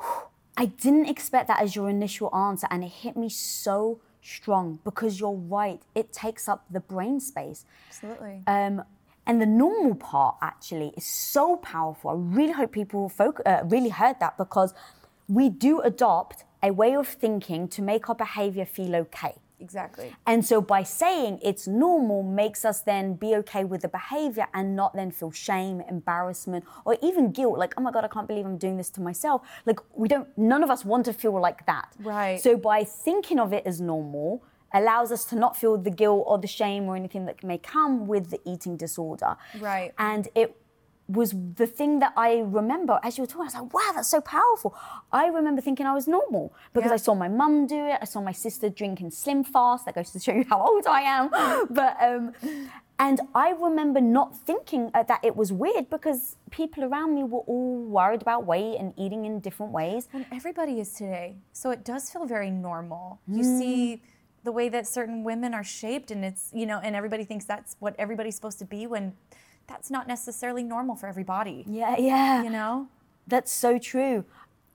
[0.56, 5.20] I didn't expect that as your initial answer, and it hit me so strong because
[5.20, 5.82] you're right.
[5.94, 7.64] It takes up the brain space.
[7.88, 8.84] absolutely Um,
[9.26, 12.10] and the normal part actually is so powerful.
[12.10, 14.74] I really hope people uh, really heard that because
[15.28, 19.34] we do adopt a way of thinking to make our behavior feel okay.
[19.60, 24.46] exactly And so by saying it's normal makes us then be okay with the behavior
[24.52, 27.58] and not then feel shame, embarrassment, or even guilt.
[27.58, 29.42] Like, oh my God, I can't believe I'm doing this to myself.
[29.64, 31.88] Like, we don't, none of us want to feel like that.
[32.00, 32.40] Right.
[32.40, 34.42] So by thinking of it as normal,
[34.74, 38.06] allows us to not feel the guilt or the shame or anything that may come
[38.06, 39.36] with the eating disorder.
[39.60, 39.92] Right.
[39.98, 40.56] And it
[41.06, 43.42] was the thing that I remember as you were talking.
[43.42, 44.74] I was like, wow, that's so powerful.
[45.12, 46.94] I remember thinking I was normal because Yeah.
[46.94, 47.98] I saw my mum do it.
[48.00, 49.84] I saw my sister drinking slim fast.
[49.84, 51.28] That goes to show you how old I am.
[51.70, 52.32] but um,
[52.98, 57.40] And I remember not thinking uh, that it was weird because people around me were
[57.52, 60.08] all worried about weight and eating in different ways.
[60.12, 61.36] And everybody is today.
[61.52, 63.18] So it does feel very normal.
[63.28, 63.58] You Mm.
[63.58, 64.02] see
[64.44, 67.76] the way that certain women are shaped and it's, you know, and everybody thinks that's
[67.80, 69.14] what everybody's supposed to be when
[69.66, 71.64] that's not necessarily normal for everybody.
[71.66, 72.42] Yeah, yeah.
[72.42, 72.88] You know?
[73.26, 74.24] That's so true.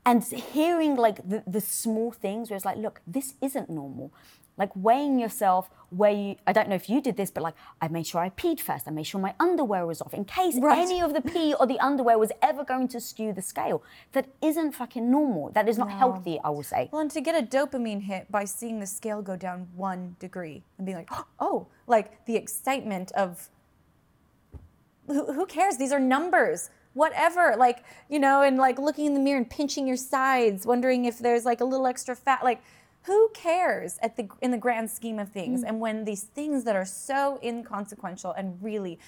[0.05, 4.11] And hearing like the, the small things where it's like, look, this isn't normal.
[4.59, 7.87] Like weighing yourself where you, I don't know if you did this, but like I
[7.87, 8.87] made sure I peed first.
[8.87, 10.77] I made sure my underwear was off in case Right.
[10.77, 13.81] any of the pee or the underwear was ever going to skew the scale.
[14.11, 15.49] That isn't fucking normal.
[15.51, 16.89] That is not healthy, I will say.
[16.91, 20.63] Well, and to get a dopamine hit by seeing the scale go down one degree
[20.77, 23.49] and being like, oh, like the excitement of
[25.07, 25.77] who, who cares?
[25.77, 26.69] These are numbers.
[26.93, 31.05] Whatever, like you know, and like looking in the mirror and pinching your sides, wondering
[31.05, 32.43] if there's like a little extra fat.
[32.43, 32.61] Like,
[33.03, 35.63] who cares at the in the grand scheme of things?
[35.63, 35.69] Mm.
[35.69, 38.99] And when these things that are so inconsequential and really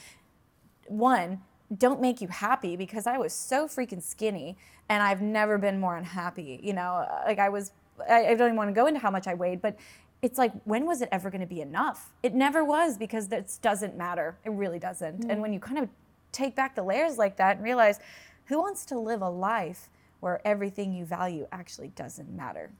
[0.88, 1.41] one
[1.77, 4.58] don't make you happy because I was so freaking skinny
[4.89, 6.60] and I've never been more unhappy.
[6.62, 7.71] You know, like I was,
[8.10, 9.77] I, I don't even want to go into how much I weighed, but
[10.21, 12.12] it's like, when was it ever going to be enough?
[12.21, 14.38] It never was because that doesn't matter.
[14.43, 15.23] It really doesn't.
[15.23, 15.39] And mm.
[15.39, 15.89] when you kind of
[16.32, 17.99] take back the layers like that and realize
[18.45, 22.71] who wants to live a life where everything you value actually doesn't matter?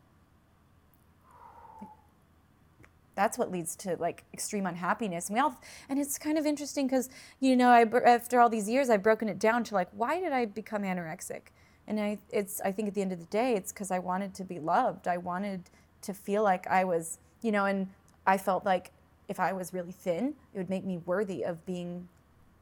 [3.16, 5.28] That's what leads to like extreme unhappiness.
[5.28, 8.70] And we all and it's kind of interesting because you know I, after all these
[8.70, 11.42] years i've broken it down to like why did i become anorexic?
[11.88, 14.34] And i it's i think at the end of the day it's because i wanted
[14.36, 15.08] to be loved.
[15.08, 15.70] I wanted
[16.04, 17.88] to feel like i was you know and
[18.26, 18.92] i felt like
[19.28, 22.08] if i was really thin it would make me worthy of being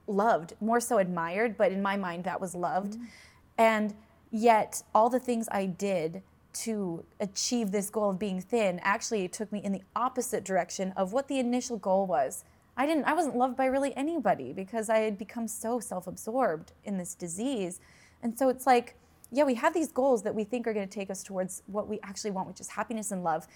[0.09, 2.93] loved, more so admired, but in my mind that was loved.
[2.93, 3.05] Mm-hmm.
[3.57, 3.93] And
[4.31, 9.51] yet all the things I did to achieve this goal of being thin actually took
[9.51, 12.43] me in the opposite direction of what the initial goal was.
[12.75, 16.97] I didn't I wasn't loved by really anybody because I had become so self-absorbed in
[16.97, 17.79] this disease.
[18.23, 18.95] And so it's like
[19.31, 21.88] yeah, we have these goals that we think are going to take us towards what
[21.88, 23.47] we actually want, which is happiness and love.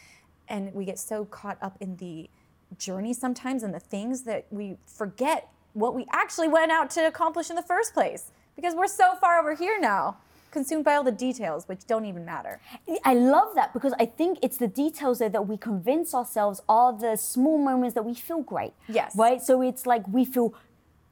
[0.47, 2.29] And we get so caught up in the
[2.77, 7.49] journey sometimes and the things that we forget what we actually went out to accomplish
[7.49, 10.17] in the first place because we're so far over here now,
[10.53, 12.61] consumed by all the details, which don't even matter.
[13.03, 16.93] I love that because I think it's the details there that we convince ourselves are
[16.93, 18.73] the small moments that we feel great.
[18.87, 19.15] Yes.
[19.15, 19.41] Right?
[19.41, 20.53] So it's like we feel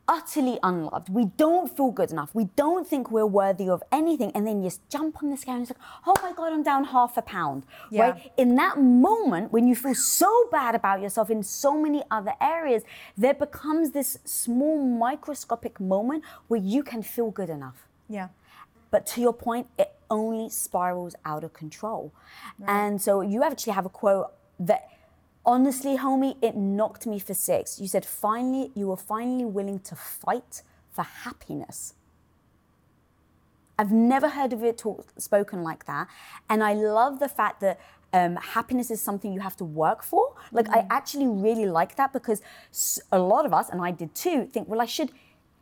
[0.08, 1.08] utterly unloved.
[1.10, 2.32] We don't feel good enough.
[2.34, 4.32] We don't think we're worthy of anything.
[4.36, 6.64] And then you just jump on the scale and it's like, oh my God, I'm
[6.64, 7.66] down half a pound.
[7.90, 8.02] Yeah.
[8.02, 8.32] Right?
[8.38, 12.84] In that moment, when you feel so bad about yourself in so many other areas,
[13.18, 17.88] there becomes this small microscopic moment where you can feel good enough.
[18.10, 18.28] Yeah.
[18.92, 22.14] But to your point, it only spirals out of control.
[22.68, 24.90] And so you actually have a quote that
[25.46, 27.80] honestly, homie, it knocked me for six.
[27.80, 31.96] You said, finally, you were finally willing to fight for happiness.
[33.80, 36.08] I've never heard of it talk, spoken like that.
[36.50, 37.80] And I love the fact that
[38.14, 40.36] um, happiness is something you have to work for.
[40.52, 42.42] Like, I actually really like that because
[43.12, 45.12] a lot of us, and I did too, think, well, I should,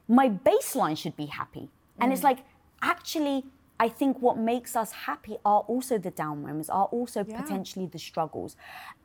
[0.07, 1.69] my baseline should be happy.
[2.01, 2.39] And it's like,
[2.81, 3.45] actually,
[3.79, 7.99] I think what makes us happy are also the down moments, are also potentially the
[7.99, 8.55] struggles.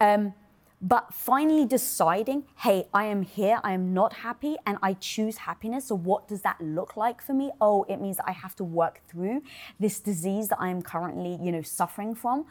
[0.00, 0.34] Um,
[0.82, 5.86] but finally deciding, hey, I am here, I am not happy, and I choose happiness.
[5.86, 7.52] So, what does that look like for me?
[7.58, 9.42] Oh, it means I have to work through
[9.80, 12.44] this disease that I am currently, you know, suffering from.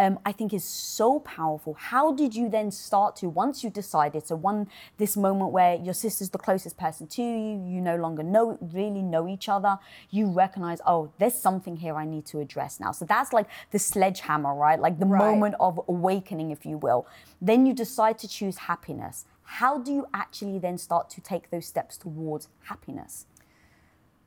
[0.00, 1.74] Um, I think is so powerful.
[1.74, 4.26] How did you then start to once you decided?
[4.26, 8.22] So one this moment where your sister's the closest person to you, you no longer
[8.22, 9.78] know really know each other.
[10.08, 12.92] You recognize, oh, there's something here I need to address now.
[12.92, 14.80] So that's like the sledgehammer, right?
[14.80, 15.18] Like the Right.
[15.18, 17.06] moment of awakening, if you will.
[17.42, 19.26] Then you decide to choose happiness.
[19.60, 23.26] How do you actually then start to take those steps towards happiness?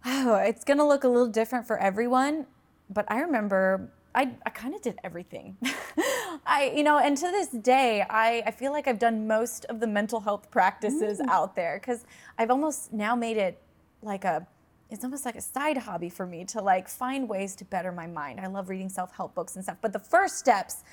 [0.06, 2.46] Oh, it's gonna look a little different for everyone,
[2.92, 5.58] but I remember I, I kind of did everything.
[6.46, 9.80] I, you know, and to this day, I, I feel like I've done most of
[9.80, 11.30] the mental health practices mm.
[11.30, 12.06] out there because
[12.38, 13.62] I've almost now made it
[14.02, 14.46] like a,
[14.90, 18.08] it's almost like a side hobby for me to like find ways to better my
[18.08, 18.40] mind.
[18.40, 19.78] I love reading self help books and stuff.
[19.82, 20.84] But the first steps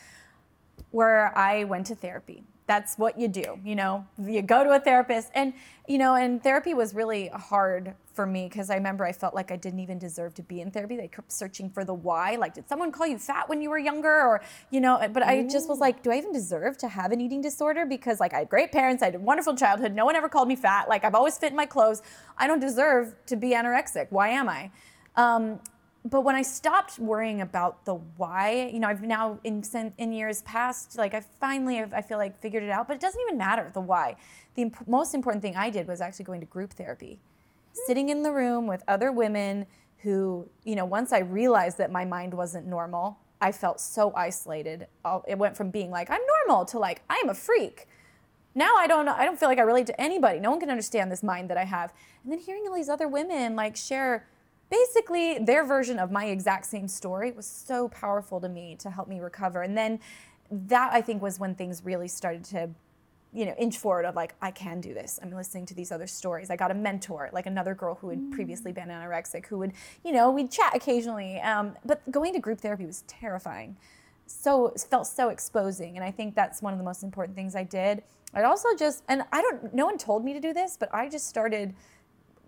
[0.91, 2.43] where I went to therapy.
[2.71, 4.07] That's what you do, you know.
[4.17, 5.55] You go to a therapist, and
[5.89, 9.51] you know, and therapy was really hard for me because I remember I felt like
[9.51, 10.97] I didn't even deserve to be in therapy.
[10.97, 12.37] They kept searching for the why.
[12.37, 14.41] Like, did someone call you fat when you were younger, or
[14.71, 15.05] you know?
[15.13, 17.87] But I just was like, do I even deserve to have an eating disorder?
[17.87, 19.93] Because like I had great parents, I had a wonderful childhood.
[19.93, 20.89] No one ever called me fat.
[20.89, 22.03] Like I've always fit in my clothes.
[22.39, 24.07] I don't deserve to be anorexic.
[24.11, 24.71] Why am I?
[25.17, 25.59] Um,
[26.05, 29.63] but when I stopped worrying about the why, you know, I've now in
[29.99, 32.89] in years past, like I finally, have, I feel like figured it out.
[32.89, 34.17] But it doesn't even matter the why.
[34.55, 37.81] The imp- most important thing I did was actually going to group therapy, mm-hmm.
[37.87, 39.67] sitting in the room with other women
[39.99, 44.87] who, you know, once I realized that my mind wasn't normal, I felt so isolated.
[45.29, 47.89] It went from being like I'm normal to like I'm a freak.
[48.55, 50.41] Now I don't I don't feel like I relate to anybody.
[50.41, 51.93] No one can understand this mind that I have.
[52.23, 54.27] And then hearing all these other women like share
[54.71, 59.09] basically their version of my exact same story was so powerful to me to help
[59.09, 59.63] me recover.
[59.63, 60.01] And then
[60.51, 62.71] that I think was when things really started to
[63.33, 65.21] you know inch forward of like i can do this.
[65.23, 66.51] I'm listening to these other stories.
[66.51, 69.73] I got a mentor like another girl who had previously been anorexic who would
[70.05, 71.41] you know we'd chat occasionally.
[71.41, 73.77] Um, but going to group therapy was terrifying.
[74.27, 75.97] So felt so exposing.
[75.97, 78.03] And i think that's one of the most important things i did.
[78.35, 81.09] I also just and i don't no one told me to do this but i
[81.09, 81.75] just started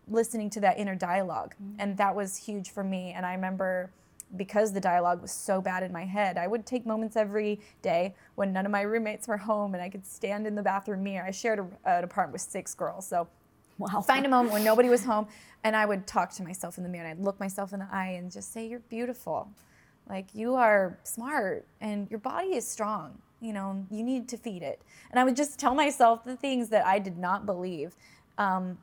[0.09, 1.55] listening to that inner dialogue.
[1.55, 1.81] Mm-hmm.
[1.81, 3.13] And that was huge for me.
[3.13, 3.91] And I remember
[4.37, 8.15] because the dialogue was so bad in my head, I would take moments every day
[8.35, 11.27] when none of my roommates were home and I could stand in the bathroom mirror.
[11.27, 13.07] I shared a, an apartment with six girls.
[13.07, 13.29] So
[13.79, 14.01] wow.
[14.01, 15.27] find a moment when nobody was home
[15.65, 17.89] and I would talk to myself in the mirror and I'd look myself in the
[17.91, 19.49] eye and just say, You're beautiful.
[20.09, 23.19] Like you are smart and your body is strong.
[23.41, 24.81] You know, you need to feed it.
[25.11, 27.97] And I would just tell myself the things that I did not believe.
[28.39, 28.79] Um,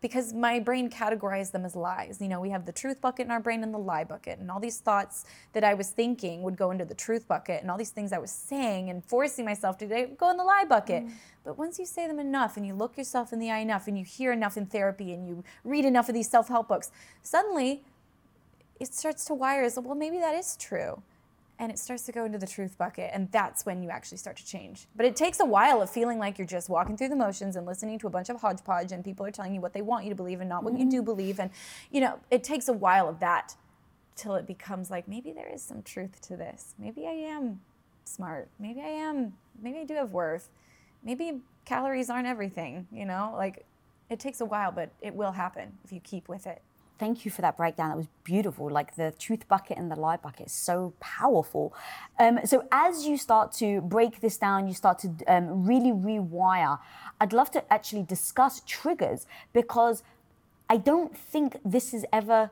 [0.00, 2.20] because my brain categorized them as lies.
[2.20, 4.50] You know, we have the truth bucket in our brain and the lie bucket, and
[4.50, 7.78] all these thoughts that I was thinking would go into the truth bucket, and all
[7.78, 11.06] these things I was saying and forcing myself to do go in the lie bucket.
[11.06, 11.12] Mm.
[11.44, 13.98] But once you say them enough, and you look yourself in the eye enough, and
[13.98, 16.90] you hear enough in therapy, and you read enough of these self help books,
[17.22, 17.82] suddenly
[18.78, 21.02] it starts to wire as well, maybe that is true
[21.58, 24.36] and it starts to go into the truth bucket and that's when you actually start
[24.36, 24.86] to change.
[24.94, 27.66] But it takes a while of feeling like you're just walking through the motions and
[27.66, 30.10] listening to a bunch of hodgepodge and people are telling you what they want you
[30.10, 30.84] to believe and not what mm-hmm.
[30.84, 31.40] you do believe.
[31.40, 31.50] And
[31.90, 33.56] you know it takes a while of that
[34.14, 36.74] till it becomes like maybe there is some truth to this.
[36.78, 37.60] Maybe i am
[38.04, 38.48] smart.
[38.58, 40.48] Maybe i am maybe i do have worth.
[41.02, 43.34] Maybe calories aren't everything you know?
[43.36, 43.64] Like
[44.10, 46.62] it takes a while but it will happen if you keep with it
[46.98, 47.90] thank you for that breakdown.
[47.90, 48.70] That was beautiful.
[48.70, 51.74] Like the truth bucket and the lie bucket is so powerful.
[52.18, 56.78] Um, so as you start to break this down, you start to um, really rewire.
[57.20, 60.02] I'd love to actually discuss triggers because
[60.68, 62.50] I don't think this is ever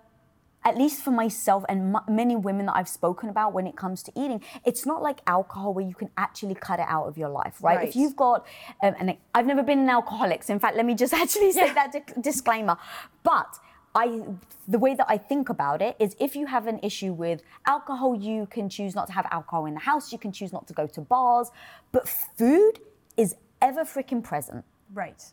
[0.65, 4.03] at least for myself and m- many women that I've spoken about when it comes
[4.03, 7.29] to eating, it's not like alcohol where you can actually cut it out of your
[7.29, 7.77] life, right?
[7.77, 7.89] right.
[7.89, 8.45] If you've got,
[8.83, 11.67] um, and I've never been an alcoholic, so in fact, let me just actually say
[11.67, 11.75] yeah.
[11.75, 12.77] that di- disclaimer.
[13.23, 13.47] But
[13.97, 14.21] I
[14.69, 18.15] the way that I think about it is if you have an issue with alcohol,
[18.15, 20.75] you can choose not to have alcohol in the house, you can choose not to
[20.75, 21.51] go to bars,
[21.93, 22.81] but food
[23.17, 24.65] is ever freaking present.
[24.93, 25.25] Right.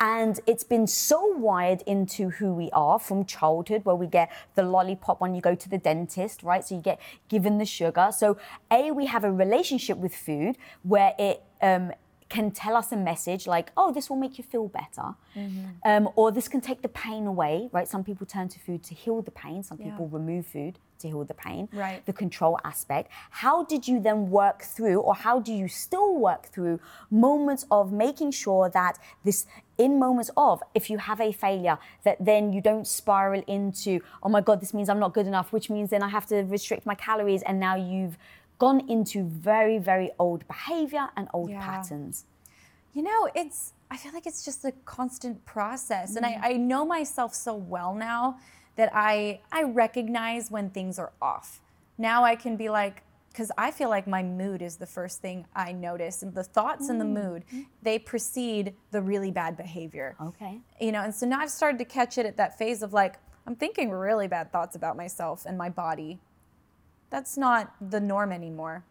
[0.00, 4.62] And it's been so wired into who we are from childhood, where we get the
[4.62, 6.64] lollipop when you go to the dentist, right?
[6.64, 8.10] So you get given the sugar.
[8.10, 8.38] So,
[8.70, 11.92] A, we have a relationship with food where it um,
[12.30, 15.14] can tell us a message like, oh, this will make you feel better.
[15.36, 15.64] Mm-hmm.
[15.84, 17.86] Um, or this can take the pain away, right?
[17.86, 19.90] Some people turn to food to heal the pain, some yeah.
[19.90, 22.04] people remove food to heal the pain, right.
[22.06, 23.10] the control aspect.
[23.30, 26.78] How did you then work through, or how do you still work through
[27.10, 32.24] moments of making sure that this, in moments of, if you have a failure, that
[32.24, 35.68] then you don't spiral into, oh my God, this means I'm not good enough, which
[35.70, 38.16] means then I have to restrict my calories, and now you've
[38.60, 41.64] gone into very, very old behavior and old yeah.
[41.64, 42.26] patterns?
[42.92, 46.12] You know, it's, I feel like it's just a constant process.
[46.12, 46.16] Mm.
[46.18, 46.40] And I, mm.
[46.42, 48.38] I know myself so well now
[48.76, 51.60] that I, I recognize when things are off.
[51.98, 53.02] Now I can be like,
[53.32, 56.22] because I feel like my mood is the first thing I notice.
[56.22, 56.90] And the thoughts mm.
[56.90, 57.44] and the mood,
[57.82, 60.16] they precede the really bad behavior.
[60.20, 60.58] Okay.
[60.80, 63.16] You know, and so now I've started to catch it at that phase of like,
[63.46, 66.20] I'm thinking really bad thoughts about myself and my body
[67.10, 68.84] that's not the norm anymore.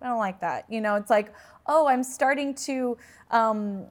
[0.00, 0.66] I don't like that.
[0.68, 1.32] You know, it's like,
[1.66, 2.96] oh, I'm starting to,
[3.30, 3.86] um,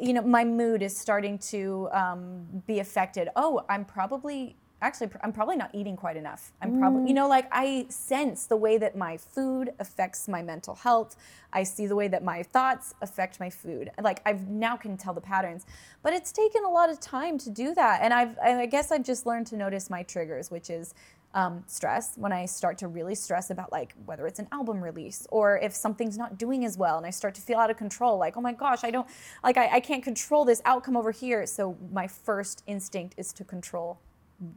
[0.00, 3.28] you know, my mood is starting to um, be affected.
[3.36, 7.08] Oh, I'm probably actually i'm probably not eating quite enough i'm probably mm.
[7.08, 11.16] you know like i sense the way that my food affects my mental health
[11.54, 15.14] i see the way that my thoughts affect my food like i've now can tell
[15.14, 15.64] the patterns
[16.02, 19.04] but it's taken a lot of time to do that and i've i guess i've
[19.04, 20.92] just learned to notice my triggers which is
[21.36, 25.26] um, stress when I start to really stress about like whether it's an album release
[25.30, 28.16] or if something's not doing as well and I start to feel out of control
[28.16, 29.06] like oh my gosh I don't
[29.44, 33.44] like I, I can't control this outcome over here so my first instinct is to
[33.44, 34.00] control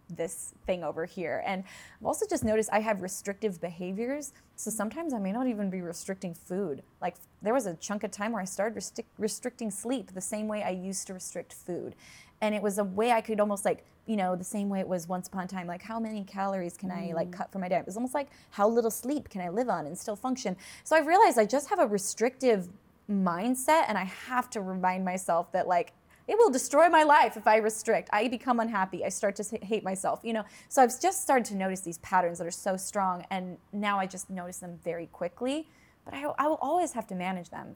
[0.09, 1.43] this thing over here.
[1.45, 1.63] And
[1.99, 4.33] I've also just noticed I have restrictive behaviors.
[4.55, 6.83] So sometimes I may not even be restricting food.
[7.01, 10.47] Like there was a chunk of time where I started restric- restricting sleep the same
[10.47, 11.95] way I used to restrict food.
[12.41, 14.87] And it was a way I could almost like, you know, the same way it
[14.87, 17.33] was once upon a time, like how many calories can I like mm.
[17.33, 17.81] cut from my diet?
[17.81, 20.55] It was almost like how little sleep can I live on and still function?
[20.83, 22.69] So I realized I just have a restrictive
[23.09, 25.93] mindset and I have to remind myself that like
[26.29, 28.07] it will destroy my life if I restrict.
[28.13, 29.03] I become unhappy.
[29.03, 30.43] I start to hate myself, you know.
[30.67, 34.05] So I've just started to notice these patterns that are so strong, and now I
[34.05, 35.67] just notice them very quickly.
[36.05, 37.75] But I, I will always have to manage them.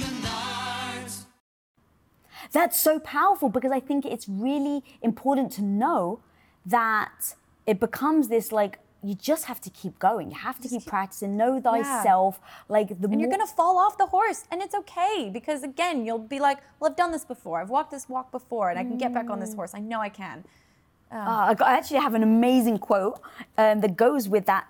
[2.51, 6.19] That's so powerful because I think it's really important to know
[6.65, 7.35] that
[7.65, 10.29] it becomes this like you just have to keep going.
[10.29, 11.35] You have to keep practicing.
[11.35, 12.39] Know thyself.
[12.69, 16.19] Like the And you're gonna fall off the horse, and it's okay because again, you'll
[16.19, 17.59] be like, "Well, I've done this before.
[17.61, 19.73] I've walked this walk before, and I can get back on this horse.
[19.73, 20.43] I know I can."
[21.11, 21.15] Uh,
[21.59, 23.19] I I actually have an amazing quote
[23.57, 24.65] um, that goes with that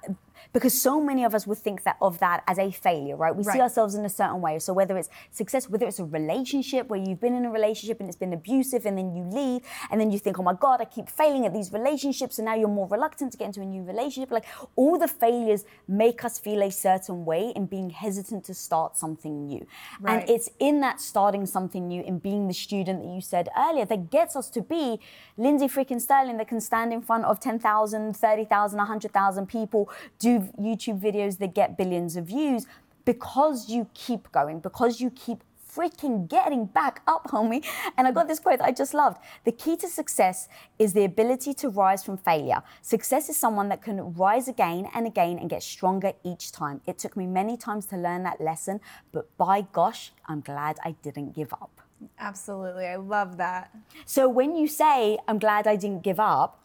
[0.53, 3.35] because so many of us would think that of that as a failure, right?
[3.35, 4.59] We see ourselves in a certain way.
[4.59, 8.09] So whether it's success, whether it's a relationship where you've been in a relationship and
[8.09, 10.85] it's been abusive, and then you leave, and then you think, oh my God, I
[10.85, 13.83] keep failing at these relationships, and now you're more reluctant to get into a new
[13.83, 14.31] relationship.
[14.31, 14.45] Like
[14.75, 19.45] all the failures make us feel a certain way in being hesitant to start something
[19.45, 19.65] new.
[19.99, 20.21] Right.
[20.21, 23.85] And it's in that starting something new and being the student that you said earlier
[23.85, 24.99] that gets us to be
[25.37, 29.89] Lindsey freaking Stirling that can stand in front of 10,000, 30,000, 100,000 people,
[30.19, 32.65] do YouTube videos that get billions of views
[33.05, 35.43] because you keep going, because you keep
[35.75, 37.65] freaking getting back up, homie.
[37.97, 39.17] And I got this quote that I just loved.
[39.45, 42.61] The key to success is the ability to rise from failure.
[42.81, 46.81] Success is someone that can rise again and again and get stronger each time.
[46.85, 48.81] It took me many times to learn that lesson,
[49.11, 51.81] but by gosh, I'm glad I didn't give up.
[52.17, 53.75] Absolutely, I love that.
[54.05, 56.59] So when you say, I'm glad I didn't give up,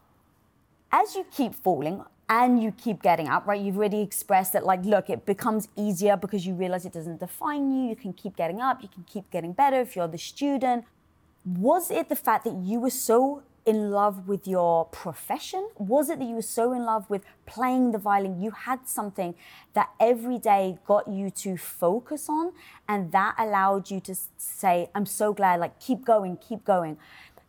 [0.91, 3.61] as you keep falling and you keep getting up, right?
[3.61, 7.71] You've already expressed that, like, look, it becomes easier because you realize it doesn't define
[7.71, 7.89] you.
[7.89, 10.85] You can keep getting up, you can keep getting better if you're the student.
[11.45, 15.69] Was it the fact that you were so in love with your profession?
[15.77, 18.41] Was it that you were so in love with playing the violin?
[18.41, 19.35] You had something
[19.75, 22.53] that every day got you to focus on,
[22.89, 26.97] and that allowed you to say, I'm so glad, like, keep going, keep going.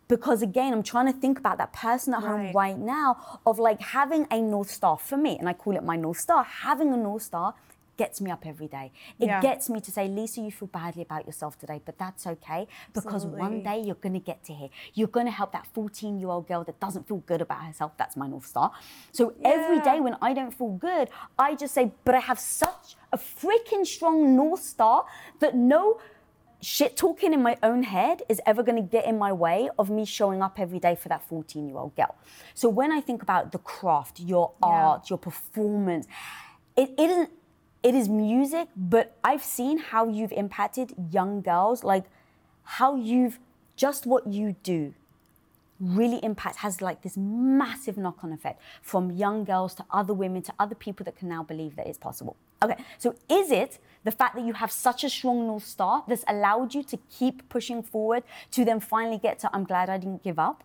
[0.07, 2.55] Because again, I'm trying to think about that person at home Right.
[2.55, 5.95] right now of like having a North Star for me, and I call it my
[5.97, 6.43] North Star.
[6.43, 7.55] Having a North Star
[7.97, 8.91] gets me up every day.
[9.19, 9.41] It Yeah.
[9.41, 13.25] gets me to say, Lisa, you feel badly about yourself today, but that's okay because
[13.25, 14.69] one day you're going to get to here.
[14.93, 17.97] You're going to help that 14 year old girl that doesn't feel good about herself.
[17.97, 18.71] That's my North Star.
[19.11, 22.95] So every day when I don't feel good, I just say, but I have such
[23.11, 25.05] a freaking strong North Star
[25.39, 25.99] that no
[26.61, 29.89] shit talking in my own head is ever going to get in my way of
[29.89, 32.15] me showing up every day for that 14 year old girl.
[32.53, 36.07] So when I think about the craft, your art, your performance,
[36.75, 37.29] it, it isn't
[37.83, 42.05] it is music, but I've seen how you've impacted young girls, like
[42.63, 43.39] how you've
[43.75, 44.93] just what you do
[45.79, 50.53] really impacts has like this massive knock-on effect from young girls to other women to
[50.59, 52.35] other people that can now believe that it's possible.
[52.61, 56.23] Okay, so is it the fact that you have such a strong North Star that's
[56.27, 60.23] allowed you to keep pushing forward to then finally get to I'm glad I didn't
[60.23, 60.63] give up?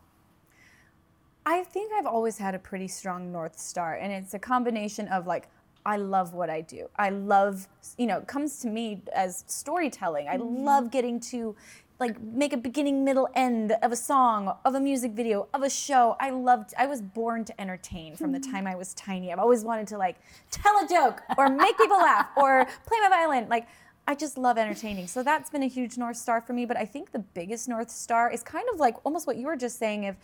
[1.44, 5.26] I think I've always had a pretty strong North Star, and it's a combination of
[5.26, 5.48] like,
[5.84, 6.88] I love what I do.
[6.96, 7.66] I love,
[7.98, 10.28] you know, it comes to me as storytelling.
[10.28, 10.62] I mm-hmm.
[10.62, 11.56] love getting to
[12.02, 15.70] like make a beginning, middle, end of a song, of a music video, of a
[15.70, 16.16] show.
[16.20, 18.52] I loved, I was born to entertain from the hmm.
[18.52, 19.32] time I was tiny.
[19.32, 20.16] I've always wanted to like
[20.50, 23.48] tell a joke or make people laugh or play my violin.
[23.48, 23.68] Like,
[24.06, 25.06] I just love entertaining.
[25.06, 26.66] So that's been a huge North Star for me.
[26.66, 29.56] But I think the biggest North Star is kind of like almost what you were
[29.56, 30.16] just saying if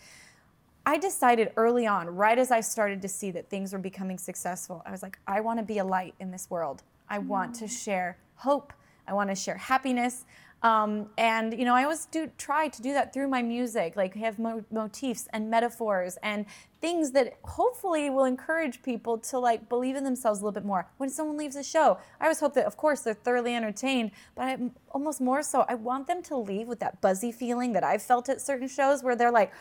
[0.85, 4.81] I decided early on, right as I started to see that things were becoming successful,
[4.85, 6.83] I was like, I want to be a light in this world.
[7.09, 7.73] I want to hmm.
[7.73, 8.73] share hope.
[9.07, 10.25] I want to share happiness.
[10.61, 14.13] Um, and you know, I always do try to do that through my music, like
[14.15, 16.45] have mo- motifs and metaphors and
[16.81, 20.87] things that hopefully will encourage people to like believe in themselves a little bit more.
[20.97, 24.43] When someone leaves a show, I always hope that, of course, they're thoroughly entertained, but
[24.43, 24.57] I,
[24.91, 28.29] almost more so, I want them to leave with that buzzy feeling that I've felt
[28.29, 29.53] at certain shows where they're like,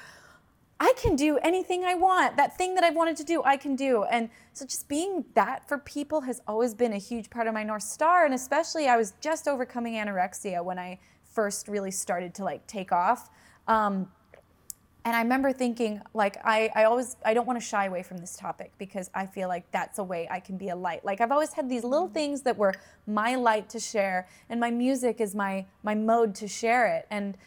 [0.81, 2.37] I can do anything I want.
[2.37, 4.05] That thing that I've wanted to do, I can do.
[4.05, 7.64] And so just being that for people has always been a huge part of my
[7.64, 8.24] North Star.
[8.24, 12.93] And especially I was just overcoming anorexia when I first really started to like take
[12.93, 13.29] off.
[13.66, 14.09] Um,
[15.05, 18.18] and I remember thinking, like, I, I always, I don't want to shy away from
[18.18, 21.03] this topic because I feel like that's a way I can be a light.
[21.03, 22.74] Like, I've always had these little things that were
[23.07, 27.07] my light to share, and my music is my, my mode to share it.
[27.11, 27.39] And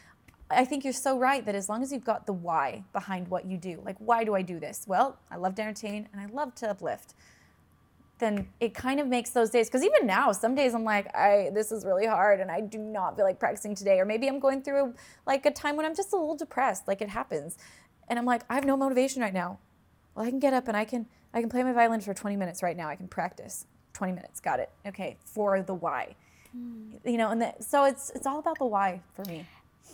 [0.55, 3.45] I think you're so right that as long as you've got the why behind what
[3.45, 4.85] you do, like, why do I do this?
[4.87, 7.13] Well, I love to entertain and I love to uplift.
[8.19, 11.49] Then it kind of makes those days because even now some days i'm like i
[11.55, 13.99] this is really hard and i do not feel like practicing today.
[13.99, 14.93] Or maybe i'm going through
[15.25, 17.57] like a time when i'm just a little depressed like it happens.
[18.09, 19.57] And i'm like i have no motivation right now.
[20.13, 22.35] Well i can get up and i can i can play my violin for 20
[22.35, 22.89] minutes right now.
[22.89, 23.65] I can practice.
[23.93, 24.39] 20 minutes.
[24.39, 24.69] Got it.
[24.85, 25.17] Okay.
[25.25, 26.15] For the why.
[26.51, 26.91] Hmm.
[27.03, 29.47] You know and that, so it's it's all about the why for me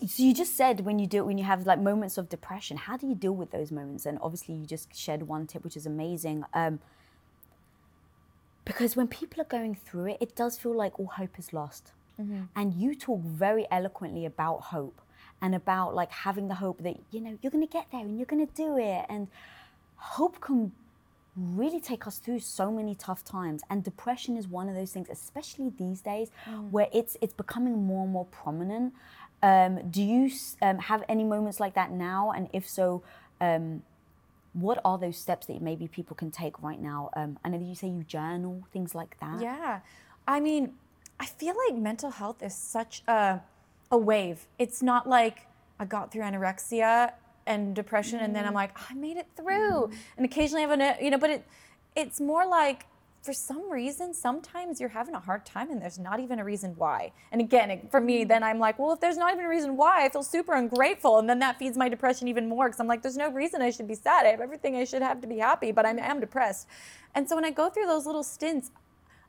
[0.05, 2.77] So you just said when you do it when you have like moments of depression,
[2.77, 4.05] how do you deal with those moments?
[4.05, 6.43] And obviously you just shared one tip, which is amazing.
[6.53, 6.79] Um,
[8.65, 11.93] because when people are going through it, it does feel like all hope is lost.
[12.55, 15.01] And you talk very eloquently about hope
[15.41, 18.17] and about like having the hope that you know you're going to get there and
[18.17, 19.05] you're going to do it.
[19.09, 19.27] And
[19.95, 20.71] hope can
[21.35, 25.07] really take us through so many tough times and depression is one of those things
[25.07, 26.31] especially these days
[26.71, 28.91] where it's it's becoming more and more prominent
[29.43, 30.31] um, do you
[30.61, 33.03] um, have any moments like that now and if so
[33.41, 33.83] um,
[34.53, 37.65] what are those steps that maybe people can take right now um, i know that
[37.65, 39.79] you say you journal things like that Yeah.
[40.27, 40.73] I mean,
[41.19, 43.39] I feel like mental health is such a,
[43.89, 44.45] a wave.
[44.59, 45.47] It's not like
[45.79, 47.13] I got through anorexia
[47.45, 49.89] and depression and then I'm like, I made it through.
[50.17, 51.45] And occasionally I have an, you know, but it,
[51.95, 52.87] it's more like
[53.21, 56.73] for some reason, sometimes you're having a hard time and there's not even a reason
[56.77, 57.11] why.
[57.31, 60.05] And again, for me, then I'm like, well, if there's not even a reason why,
[60.05, 61.19] I feel super ungrateful.
[61.19, 63.69] And then that feeds my depression even more because I'm like, there's no reason I
[63.69, 64.25] should be sad.
[64.25, 66.67] I have everything I should have to be happy, but I am depressed.
[67.15, 68.71] And so when I go through those little stints,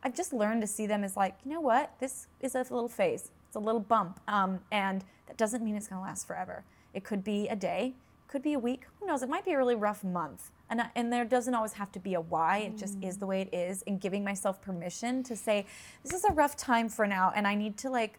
[0.03, 1.93] I've just learned to see them as like, you know what?
[1.99, 3.31] This is a little phase.
[3.49, 4.21] It's a little bump.
[4.29, 6.63] Um, and that doesn't mean it's going to last forever.
[6.95, 7.95] It could be a day,
[8.29, 8.87] could be a week.
[9.01, 9.23] Who knows?
[9.23, 10.51] It might be a really rough month.
[10.71, 12.59] And, I- and there doesn't always have to be a why.
[12.59, 13.21] It just is mm.
[13.21, 13.83] the way it is.
[13.87, 15.67] And giving myself permission to say,
[16.03, 17.33] this is a rough time for now.
[17.35, 18.19] And I need to like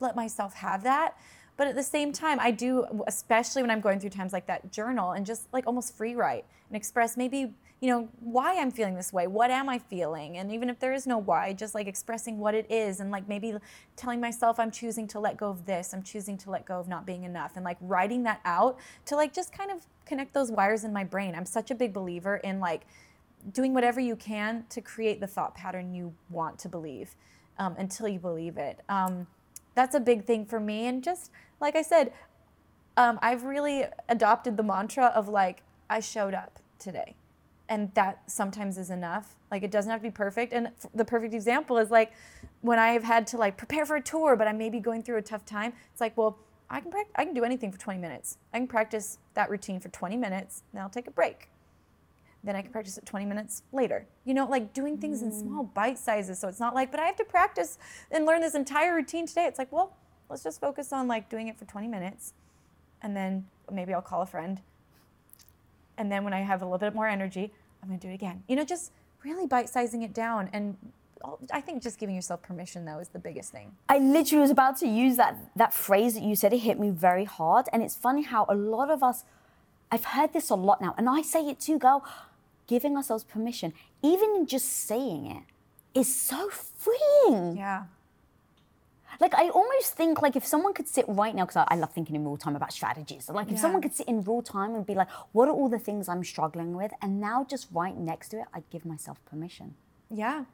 [0.00, 1.16] let myself have that.
[1.56, 4.70] But at the same time, I do, especially when I'm going through times like that,
[4.72, 8.94] journal and just like almost free write and express maybe, you know, why I'm feeling
[8.94, 9.26] this way.
[9.26, 10.36] What am I feeling?
[10.36, 13.28] And even if there is no why, just like expressing what it is and like
[13.28, 13.54] maybe
[13.96, 16.88] telling myself I'm choosing to let go of this, I'm choosing to let go of
[16.88, 20.50] not being enough and like writing that out to like just kind of connect those
[20.50, 21.34] wires in my brain.
[21.34, 22.82] I'm such a big believer in like,
[23.52, 27.14] doing whatever you can to create the thought pattern you want to believe
[27.58, 28.80] um, until you believe it.
[28.88, 29.26] Um,
[29.74, 30.86] that's a big thing for me.
[30.86, 31.30] And just
[31.60, 32.12] like I said,
[32.96, 37.14] um, I've really adopted the mantra of like, I showed up today.
[37.68, 39.34] And that sometimes is enough.
[39.50, 40.52] Like, it doesn't have to be perfect.
[40.52, 42.12] And f- the perfect example is like
[42.60, 45.22] when I've had to like prepare for a tour, but I'm maybe going through a
[45.22, 45.72] tough time.
[45.92, 46.38] It's like, well,
[46.70, 48.38] I can, prac- I can do anything for 20 minutes.
[48.54, 51.48] I can practice that routine for 20 minutes, then I'll take a break
[52.46, 54.06] then I can practice it 20 minutes later.
[54.24, 56.38] You know, like doing things in small bite sizes.
[56.38, 57.76] So it's not like, but I have to practice
[58.10, 59.46] and learn this entire routine today.
[59.46, 59.96] It's like, well,
[60.28, 62.32] let's just focus on like doing it for 20 minutes.
[63.02, 64.60] And then maybe I'll call a friend.
[65.98, 67.52] And then when I have a little bit more energy,
[67.82, 68.42] I'm going to do it again.
[68.48, 68.92] You know, just
[69.24, 70.50] really bite sizing it down.
[70.52, 70.76] And
[71.50, 73.72] I think just giving yourself permission, though, is the biggest thing.
[73.88, 76.52] I literally was about to use that that phrase that you said.
[76.52, 79.24] It hit me very hard, and it's funny how a lot of us,
[79.90, 82.04] I've heard this a lot now, and I say it too, girl.
[82.66, 83.72] Giving ourselves permission,
[84.02, 87.56] even in just saying it, is so freeing.
[87.56, 87.84] Yeah.
[89.20, 91.92] Like I almost think like if someone could sit right now, because I, I love
[91.92, 93.28] thinking in real time about strategies.
[93.28, 95.78] Like if someone could sit in real time and be like, what are all the
[95.78, 96.92] things I'm struggling with?
[97.02, 99.74] And now just right next to it, I'd give myself permission.
[100.10, 100.44] Yeah.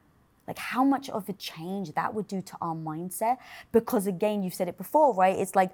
[0.46, 3.38] Like how much of a change that would do to our mindset.
[3.70, 5.38] Because again, you've said it before, right?
[5.38, 5.70] It's like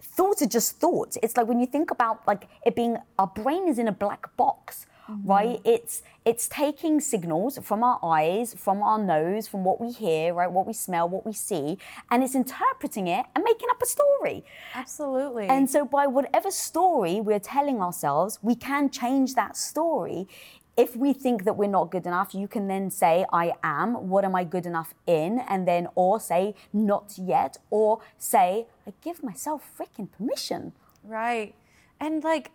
[0.00, 1.18] thoughts are just thoughts.
[1.22, 4.36] It's like when you think about like it being our brain is in a black
[4.36, 4.86] box.
[5.24, 5.68] Right, mm-hmm.
[5.68, 10.50] it's it's taking signals from our eyes, from our nose, from what we hear, right,
[10.50, 11.78] what we smell, what we see,
[12.10, 14.44] and it's interpreting it and making up a story.
[14.74, 15.48] Absolutely.
[15.48, 20.28] And so, by whatever story we're telling ourselves, we can change that story.
[20.74, 24.08] If we think that we're not good enough, you can then say, I am.
[24.08, 25.40] What am I good enough in?
[25.46, 30.72] And then, or say, not yet, or say, I give myself freaking permission.
[31.04, 31.54] Right.
[32.00, 32.52] And like,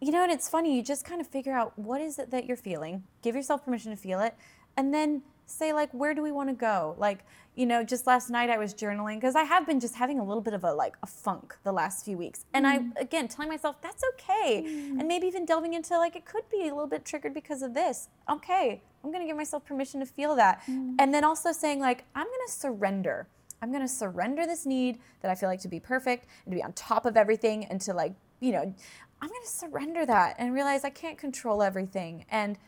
[0.00, 2.46] you know, and it's funny, you just kind of figure out what is it that
[2.46, 4.34] you're feeling, give yourself permission to feel it,
[4.76, 6.94] and then say like where do we want to go?
[6.98, 7.24] Like
[7.56, 10.24] you know just last night i was journaling because i have been just having a
[10.24, 12.44] little bit of a like a funk the last few weeks.
[12.54, 12.92] And i mm.
[12.96, 14.64] again telling myself that's okay.
[14.64, 15.06] And mm.
[15.06, 18.08] maybe even delving into like it could be a little bit triggered because of this.
[18.30, 20.62] Okay i'm going to give myself permission to feel that.
[20.68, 20.96] Mm.
[20.98, 23.26] And then also saying like i'm going to surrender.
[23.62, 26.56] I'm going to surrender this need that i feel like to be perfect and to
[26.56, 28.74] be on top of everything and to like you know
[29.22, 32.24] i'm going to surrender that and realize i can't control everything.
[32.30, 32.58] And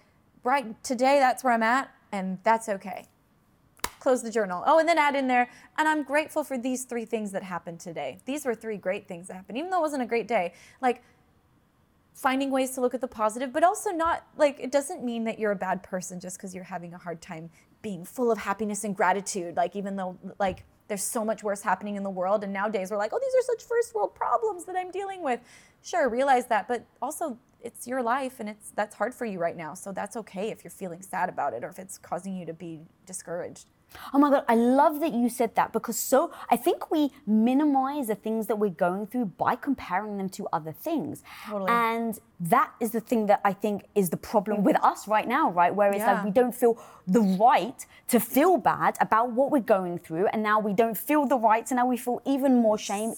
[0.45, 3.07] right today that's where i'm at and that's okay.
[4.01, 4.63] Close the journal.
[4.67, 5.49] Oh and then add in there
[5.79, 8.19] and i'm grateful for these three things that happened today.
[8.25, 10.55] These were three great things that happened even though it wasn't a great day.
[10.81, 11.03] Like
[12.15, 15.39] finding ways to look at the positive but also not like it doesn't mean that
[15.39, 17.51] you're a bad person just because you're having a hard time
[17.81, 19.57] being full of happiness and gratitude.
[19.57, 22.99] Like even though like there's so much worse happening in the world and nowadays we're
[22.99, 25.41] like oh these are such first world problems that i'm dealing with
[25.83, 29.57] sure realize that but also it's your life and it's that's hard for you right
[29.57, 32.45] now so that's okay if you're feeling sad about it or if it's causing you
[32.47, 33.67] to be discouraged
[34.13, 38.09] Oh my God, I love that you said that because so I think we minimize
[38.09, 41.23] the things that we're going through by comparing them to other things.
[41.47, 41.71] Totally.
[41.71, 45.51] And that is the thing that I think is the problem with us right now,
[45.51, 45.75] right?
[45.75, 49.99] Where it's like we don't feel the right to feel bad about what we're going
[49.99, 50.27] through.
[50.29, 51.69] And now we don't feel the right.
[51.69, 53.15] So now we feel even more shame.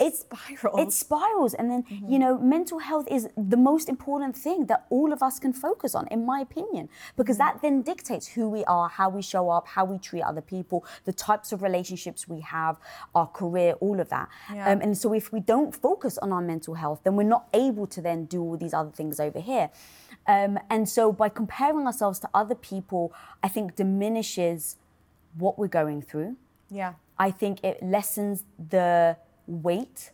[0.00, 0.80] It's Spirals.
[0.80, 1.54] It spirals.
[1.54, 5.38] And then, you know, mental health is the most important thing that all of us
[5.38, 9.22] can focus on, in my opinion, because that then dictates who we are, how we
[9.22, 12.78] show up, how we treat other people, the types of relationships we have,
[13.14, 14.28] our career, all of that.
[14.52, 14.70] Yeah.
[14.70, 17.86] Um, and so if we don't focus on our mental health, then we're not able
[17.88, 19.70] to then do all these other things over here.
[20.26, 24.76] Um, and so by comparing ourselves to other people, I think diminishes
[25.36, 26.36] what we're going through.
[26.70, 29.16] yeah I think it lessens the
[29.50, 30.12] weight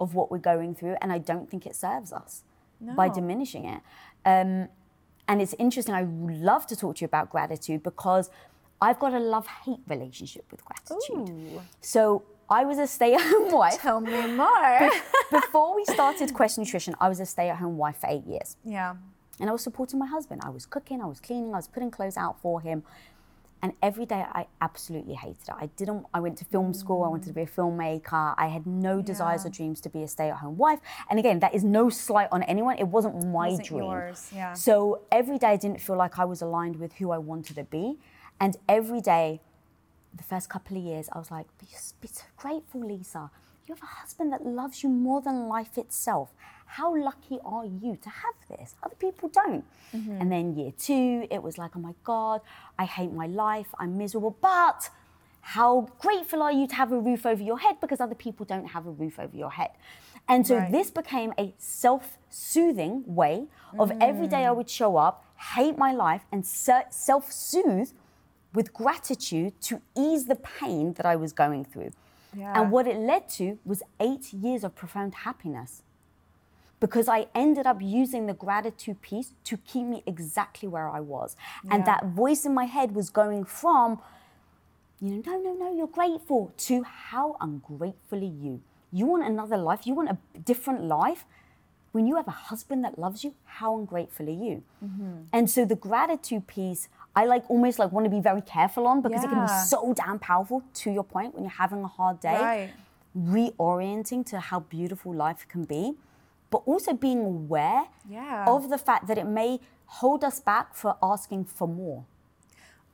[0.00, 2.44] of what we're going through, and I don't think it serves us
[2.80, 3.80] by diminishing it.
[4.24, 4.68] Um,
[5.26, 5.94] and it's interesting.
[5.94, 8.30] I love to talk to you about gratitude because
[8.80, 11.28] I've got a love-hate relationship with gratitude.
[11.28, 11.62] Ooh.
[11.80, 13.80] So I was a stay-at-home wife.
[13.80, 14.90] tell me more
[15.30, 18.94] Before we started Quest Nutrition, I was a stay-at-home wife for eight years yeah
[19.40, 20.40] and I was supporting my husband.
[20.44, 22.82] I was cooking, I was cleaning, I was putting clothes out for him.
[23.60, 25.54] And every day I absolutely hated it.
[25.58, 28.34] I didn't, I went to film school, I wanted to be a filmmaker.
[28.38, 30.78] I had no desires or dreams to be a stay at home wife.
[31.10, 32.76] And again, that is no slight on anyone.
[32.78, 33.82] It wasn't my Wasn't dream.
[33.82, 34.52] yours, yeah.
[34.52, 37.64] So every day I didn't feel like I was aligned with who I wanted to
[37.64, 37.98] be.
[38.40, 39.40] And every day,
[40.14, 41.66] the first couple of years, I was like, be,
[42.00, 43.30] be so grateful, Lisa.
[43.66, 46.30] You have a husband that loves you more than life itself.
[46.68, 48.74] How lucky are you to have this?
[48.82, 49.64] Other people don't.
[49.96, 50.20] Mm-hmm.
[50.20, 52.42] And then year two, it was like, oh my God,
[52.78, 53.68] I hate my life.
[53.78, 54.36] I'm miserable.
[54.40, 54.90] But
[55.40, 58.66] how grateful are you to have a roof over your head because other people don't
[58.66, 59.70] have a roof over your head?
[60.28, 60.70] And so Right.
[60.70, 63.46] this became a self soothing way
[63.78, 64.56] of every day I mm.
[64.56, 67.92] would show up, hate my life, and self soothe
[68.52, 71.92] with gratitude to ease the pain that I was going through.
[72.36, 72.60] Yeah.
[72.60, 75.82] And what it led to was eight years of profound happiness
[76.80, 81.36] because I ended up using the gratitude piece to keep me exactly where I was.
[81.70, 84.00] And that voice in my head was going from,
[85.00, 88.60] you know, no, no, no, you're grateful, to how ungrateful are you?
[88.92, 89.86] You want another life?
[89.86, 91.24] You want a different life?
[91.92, 94.62] When you have a husband that loves you, how ungrateful are you?
[94.84, 95.22] Mm-hmm.
[95.32, 99.00] And so the gratitude piece, I like almost like want to be very careful on
[99.02, 102.20] because it can be so damn powerful to your point when you're having a hard
[102.20, 102.70] day Right.
[103.16, 105.94] reorienting to how beautiful life can be,
[106.50, 108.44] but also being aware Yeah.
[108.46, 112.04] of the fact that it may hold us back for asking for more.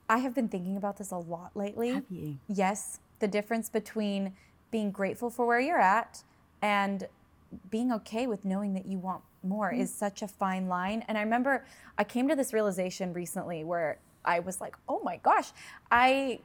[0.09, 1.91] I have been thinking about this a lot lately.
[1.91, 2.39] Have you?
[2.49, 4.35] Yes, the difference between
[4.71, 6.23] being grateful for where you're at
[6.61, 7.09] and
[7.71, 9.83] being okay with knowing that you want more mm-hmm.
[9.83, 11.05] is such a fine line.
[11.09, 11.65] And I remember
[11.97, 15.53] I came to this realization recently where I was like, oh my gosh,
[15.91, 16.41] I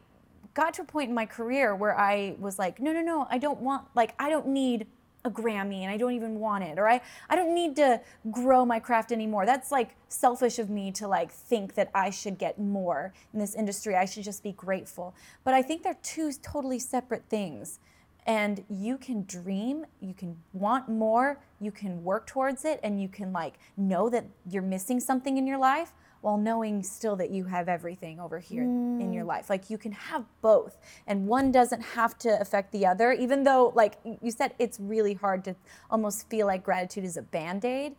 [0.54, 3.38] got to a point in my career where I was like, no, no, no, I
[3.38, 4.88] don't want, like, I don't need
[5.26, 6.80] a Grammy and I don't even want it.
[6.80, 8.02] Or I, I don't need to
[8.32, 9.46] grow my craft anymore.
[9.46, 13.56] That's like selfish of me to like think that I should get more in this
[13.56, 13.96] industry.
[13.96, 15.14] I should just be grateful.
[15.44, 17.80] But I think they're two totally separate things.
[18.26, 23.08] And you can dream, you can want more, you can work towards it, and you
[23.08, 27.46] can like know that you're missing something in your life while knowing still that you
[27.46, 29.50] have everything over here in your life.
[29.50, 33.72] Like you can have both, and one doesn't have to affect the other, even though,
[33.76, 35.56] like you said, it's really hard to
[35.90, 37.96] almost feel like gratitude is a band aid.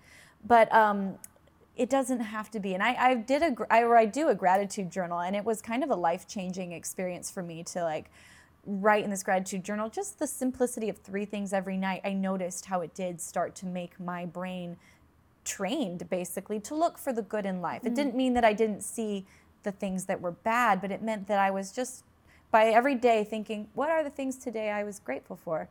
[0.47, 1.19] But um,
[1.77, 2.75] it doesn't have to be.
[2.75, 5.45] And I, I did a, gr- I, or I do a gratitude journal, and it
[5.45, 8.11] was kind of a life changing experience for me to like
[8.67, 12.03] write in this gratitude journal just the simplicity of three things every night.
[12.05, 14.77] I noticed how it did start to make my brain
[15.51, 17.83] trained basically to look for the good in life.
[17.85, 17.97] It mm.
[17.97, 19.27] didn't mean that I didn't see
[19.65, 22.05] the things that were bad, but it meant that I was just
[22.53, 25.69] by every day thinking, what are the things today I was grateful for?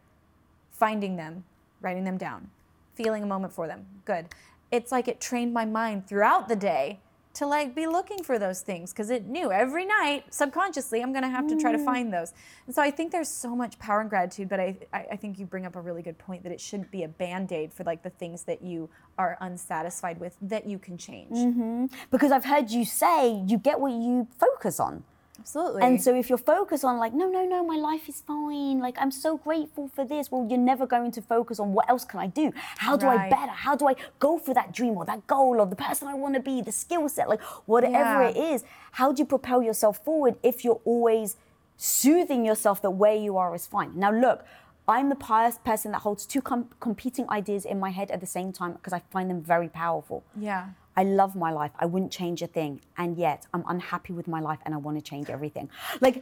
[0.71, 1.43] Finding them,
[1.82, 2.49] writing them down,
[2.93, 3.86] feeling a moment for them.
[4.03, 4.25] Good.
[4.69, 6.99] It's like it trained my mind throughout the day
[7.40, 11.30] to like be looking for those things because it knew every night subconsciously I'm gonna
[11.30, 11.86] have to try to mm.
[11.86, 12.34] find those.
[12.66, 15.40] And so I think there's so much power in gratitude, but I, I I think
[15.40, 18.04] you bring up a really good point that it shouldn't be a band-aid for like
[18.04, 21.32] the things that you are unsatisfied with that you can change.
[21.32, 21.86] Mm-hmm.
[22.12, 25.06] Because I've heard you say you get what you focus on.
[25.40, 25.82] Absolutely.
[25.84, 28.80] And so if you're focused on like, no, no, no, my life is fine.
[28.80, 30.32] Like I'm so grateful for this.
[30.32, 32.52] Well, you're never going to focus on what else can I do?
[32.78, 33.52] How do I better?
[33.52, 36.36] How do I go for that dream or that goal or the person I want
[36.36, 38.30] to be, the skill set, like whatever Yeah.
[38.30, 38.64] it is.
[38.94, 41.38] How do you propel yourself forward if you're always
[41.78, 43.92] soothing yourself that where you are is fine?
[43.96, 44.44] Now look,
[44.88, 48.26] I'm the pious person that holds two com- competing ideas in my head at the
[48.26, 50.24] same time because I find them very powerful.
[50.36, 50.70] yeah.
[51.00, 51.72] I love my life.
[51.84, 52.82] I wouldn't change a thing.
[53.02, 55.70] And yet I'm unhappy with my life and I want to change everything.
[56.02, 56.18] Like,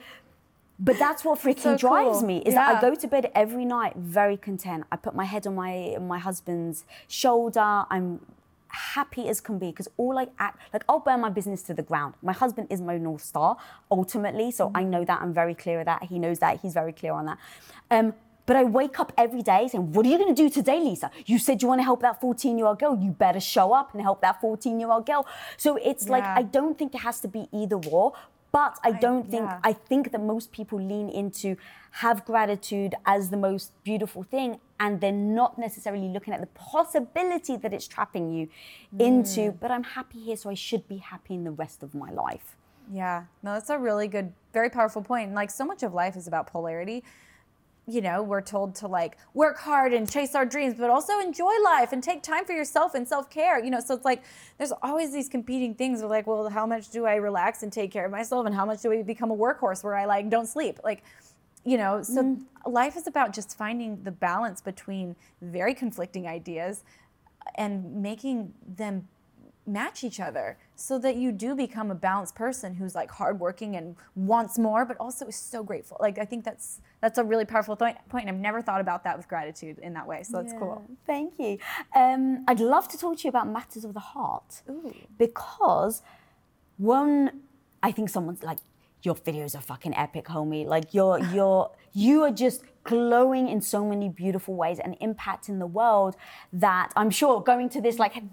[0.87, 2.27] but that's what freaking So drives cool.
[2.27, 4.83] me is that I go to bed every night very content.
[4.91, 7.69] I put my head on my my husband's shoulder.
[7.95, 8.07] I'm
[8.69, 11.81] happy as can be because all I act like I'll burn my business to the
[11.91, 12.13] ground.
[12.21, 13.57] My husband is my north star
[13.89, 16.03] ultimately, so I know that I'm very clear of that.
[16.11, 16.59] He knows that.
[16.61, 17.37] He's very clear on that.
[17.89, 18.13] Um,
[18.47, 21.11] but I wake up every day saying, What are you going to do today, Lisa?
[21.27, 22.97] You said you want to help that 14 year old girl.
[22.99, 25.27] You better show up and help that 14 year old girl.
[25.57, 28.13] So it's like, I don't think it has to be either or.
[28.53, 29.59] But I don't think, yeah.
[29.63, 31.57] I think that most people lean into
[31.91, 37.57] have gratitude as the most beautiful thing, and they're not necessarily looking at the possibility
[37.57, 38.47] that it's trapping you
[38.97, 39.59] into, Mm.
[39.59, 42.55] but I'm happy here, so I should be happy in the rest of my life.
[42.91, 45.27] Yeah, no, that's a really good, very powerful point.
[45.27, 47.03] And like so much of life is about polarity.
[47.89, 51.53] You know, we're told to like work hard and chase our dreams, but also enjoy
[51.63, 53.63] life and take time for yourself and self care.
[53.63, 54.23] You know, so it's like
[54.57, 57.91] there's always these competing things of like, well, how much do I relax and take
[57.91, 60.47] care of myself, and how much do I become a workhorse where I like don't
[60.47, 60.79] sleep?
[60.83, 61.03] Like,
[61.63, 62.43] you know, so mm.
[62.65, 66.83] life is about just finding the balance between very conflicting ideas
[67.55, 69.07] and making them
[69.67, 73.95] match each other so that you do become a balanced person who's like hardworking and
[74.15, 75.97] wants more but also is so grateful.
[75.99, 79.03] Like i think that's that's a really powerful th- point and i've never thought about
[79.03, 80.83] that with gratitude in that way so that's cool.
[81.05, 81.57] Thank you.
[81.95, 84.61] Um, I'd love to talk to you about matters of the heart
[85.17, 86.01] because
[86.77, 87.41] one,
[87.83, 88.59] I think someone's like,
[89.03, 90.65] your videos are fucking epic, homie.
[90.65, 95.67] Like you're you're you are just glowing in so many beautiful ways and impacting the
[95.67, 96.15] world
[96.53, 98.25] that I'm sure going to this like have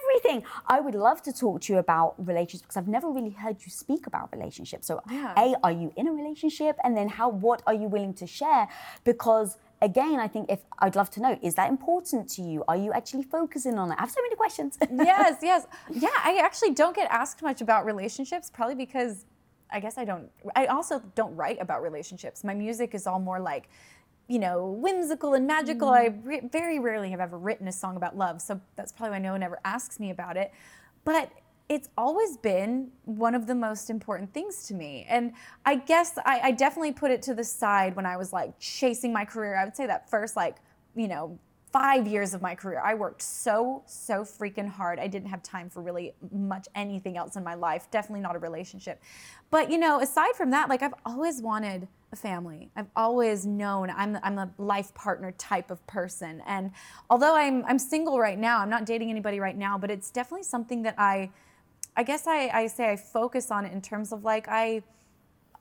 [0.00, 0.44] everything.
[0.66, 3.70] I would love to talk to you about relationships because I've never really heard you
[3.70, 4.86] speak about relationships.
[4.86, 5.34] So Yeah.
[5.36, 8.68] a are you in a relationship and then how what are you willing to share
[9.04, 12.76] because again i think if i'd love to know is that important to you are
[12.76, 16.70] you actually focusing on it i have so many questions yes yes yeah i actually
[16.70, 19.24] don't get asked much about relationships probably because
[19.72, 23.40] i guess i don't i also don't write about relationships my music is all more
[23.40, 23.68] like
[24.28, 26.28] you know whimsical and magical i mm-hmm.
[26.28, 29.32] re- very rarely have ever written a song about love so that's probably why no
[29.32, 30.52] one ever asks me about it
[31.04, 31.32] but
[31.68, 35.06] it's always been one of the most important things to me.
[35.08, 35.32] And
[35.64, 39.10] I guess I, I definitely put it to the side when I was like chasing
[39.10, 39.56] my career.
[39.56, 40.56] I would say that first, like,
[40.94, 41.38] you know,
[41.72, 44.98] five years of my career, I worked so, so freaking hard.
[44.98, 48.38] I didn't have time for really much anything else in my life, definitely not a
[48.38, 49.00] relationship.
[49.50, 52.70] But, you know, aside from that, like, I've always wanted a family.
[52.76, 56.42] I've always known I'm, I'm a life partner type of person.
[56.46, 56.72] And
[57.08, 60.44] although I'm, I'm single right now, I'm not dating anybody right now, but it's definitely
[60.44, 61.30] something that I,
[61.96, 64.82] I guess I, I say I focus on it in terms of like I,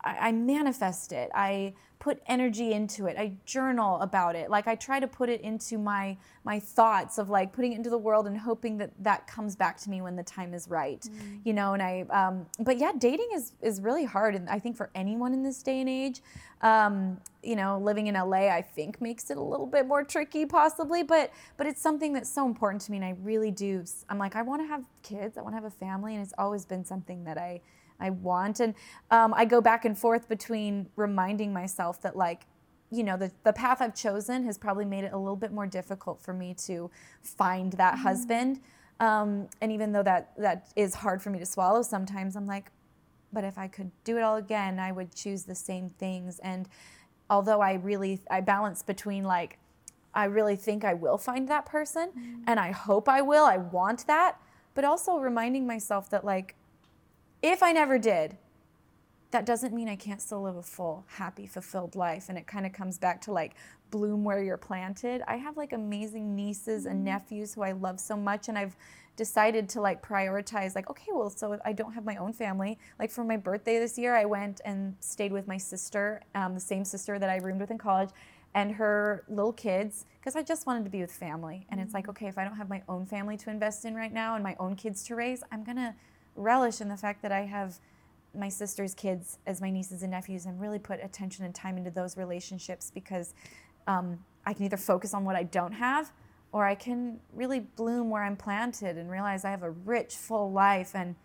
[0.03, 1.29] I I manifest it.
[1.33, 3.15] I put energy into it.
[3.15, 4.49] I journal about it.
[4.49, 7.91] Like I try to put it into my my thoughts of like putting it into
[7.91, 11.07] the world and hoping that that comes back to me when the time is right.
[11.43, 14.75] You know, and I um but yeah, dating is is really hard and I think
[14.75, 16.21] for anyone in this day and age.
[16.61, 20.47] Um, you know, living in LA I think makes it a little bit more tricky
[20.47, 24.17] possibly, but but it's something that's so important to me and I really do I'm
[24.17, 26.65] like I want to have kids, I want to have a family and it's always
[26.65, 27.61] been something that I
[28.01, 28.59] I want.
[28.59, 28.73] And
[29.09, 32.45] um, I go back and forth between reminding myself that, like,
[32.91, 35.67] you know, the, the path I've chosen has probably made it a little bit more
[35.67, 36.91] difficult for me to
[37.21, 38.59] find that husband.
[38.99, 42.71] Um, and even though that that is hard for me to swallow sometimes, I'm like,
[43.33, 46.39] but if I could do it all again, I would choose the same things.
[46.39, 46.67] And
[47.29, 49.57] although I really I balance between like
[50.13, 53.45] I really think I will find that person and I hope I will.
[53.45, 54.37] I want that,
[54.73, 56.55] but also reminding myself that like
[57.41, 58.37] if I never did,
[59.31, 62.27] that doesn't mean I can't still live a full, happy, fulfilled life.
[62.29, 63.55] And it kind of comes back to like
[63.89, 65.21] bloom where you're planted.
[65.27, 68.75] I have like amazing nieces and nephews who I love so much and I've
[69.15, 73.11] decided to like prioritize like okay well so I don't have my own family like
[73.11, 76.85] for my birthday this year I went and stayed with my sister um, the same
[76.85, 78.09] sister that I roomed with in college
[78.53, 82.07] and her little kids because I just wanted to be with family and it's like
[82.07, 84.55] okay if I don't have my own family to invest in right now and my
[84.59, 85.93] own kids to raise I'm gonna
[86.35, 87.79] relish in the fact that I have
[88.33, 91.91] my sister's kids as my nieces and nephews and really put attention and time into
[91.91, 93.33] those relationships because
[93.87, 96.11] um, I can either focus on what I don't have
[96.51, 100.51] or I can really bloom where I'm planted and realize I have a rich, full
[100.51, 101.15] life and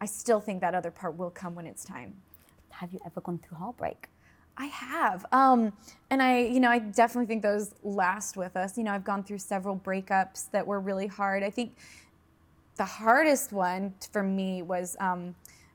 [0.00, 2.14] I still think that other part will come when it's time.
[2.70, 4.08] Have you ever gone through heartbreak?
[4.56, 5.24] I have.
[5.32, 5.72] Um,
[6.10, 8.76] and I, you know, I definitely think those last with us.
[8.76, 11.42] You know, I've gone through several breakups that were really hard.
[11.44, 11.76] I think
[12.78, 15.34] the hardest one for me was, um,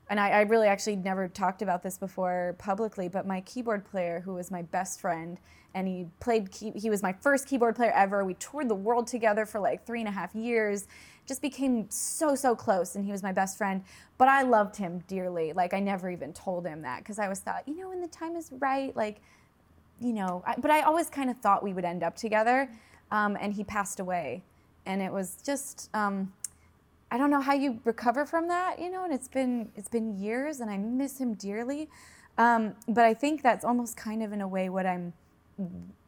[0.09, 4.21] and I, I really actually never talked about this before publicly, but my keyboard player,
[4.21, 5.37] who was my best friend,
[5.75, 8.23] and he played, key, he was my first keyboard player ever.
[8.23, 10.87] We toured the world together for like three and a half years,
[11.27, 13.83] just became so, so close, and he was my best friend.
[14.17, 15.51] But I loved him dearly.
[15.53, 18.07] Like, I never even told him that because I always thought, you know, when the
[18.07, 19.19] time is right, like,
[19.99, 22.69] you know, I, but I always kind of thought we would end up together.
[23.11, 24.41] Um, and he passed away.
[24.85, 26.33] And it was just, um,
[27.13, 30.17] I don't know how you recover from that, you know, and it's been it's been
[30.17, 31.87] years and I miss him dearly.
[32.39, 35.13] Um, but I think that's almost kind of in a way what I'm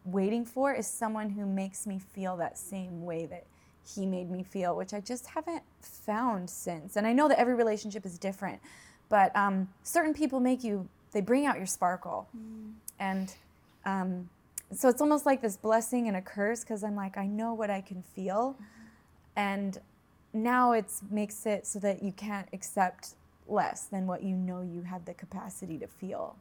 [0.03, 3.45] waiting for is someone who makes me feel that same way that
[3.87, 6.95] he made me feel, which I just haven't found since.
[6.95, 8.59] And I know that every relationship is different,
[9.07, 12.27] but um, certain people make you, they bring out your sparkle.
[12.99, 13.31] And
[13.85, 14.27] um,
[14.73, 17.69] so it's almost like this blessing and a curse because I'm like, I know what
[17.69, 18.55] I can feel.
[19.35, 19.77] And
[20.35, 23.15] now it makes it so that you can't accept
[23.47, 26.35] less than what you know you have the capacity to feel.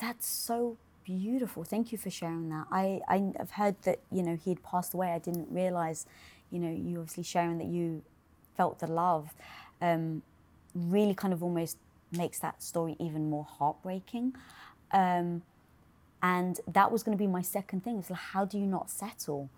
[0.00, 1.64] That's so beautiful.
[1.64, 2.66] Thank you for sharing that.
[2.70, 5.12] I, I have heard that, you know, he'd passed away.
[5.12, 6.06] I didn't realize,
[6.50, 8.02] you know, you obviously sharing that you
[8.56, 9.32] felt the love
[9.80, 10.22] um,
[10.74, 11.78] really kind of almost
[12.12, 14.34] makes that story even more heartbreaking.
[14.92, 15.42] Um,
[16.22, 17.98] and that was going to be my second thing.
[17.98, 19.48] It's like, how do you not settle?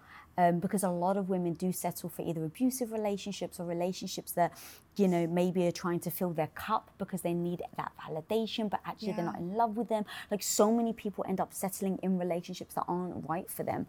[0.41, 4.53] Um, because a lot of women do settle for either abusive relationships or relationships that,
[4.95, 8.79] you know, maybe are trying to fill their cup because they need that validation, but
[8.87, 10.05] actually they're not in love with them.
[10.31, 13.89] Like so many people end up settling in relationships that aren't right for them.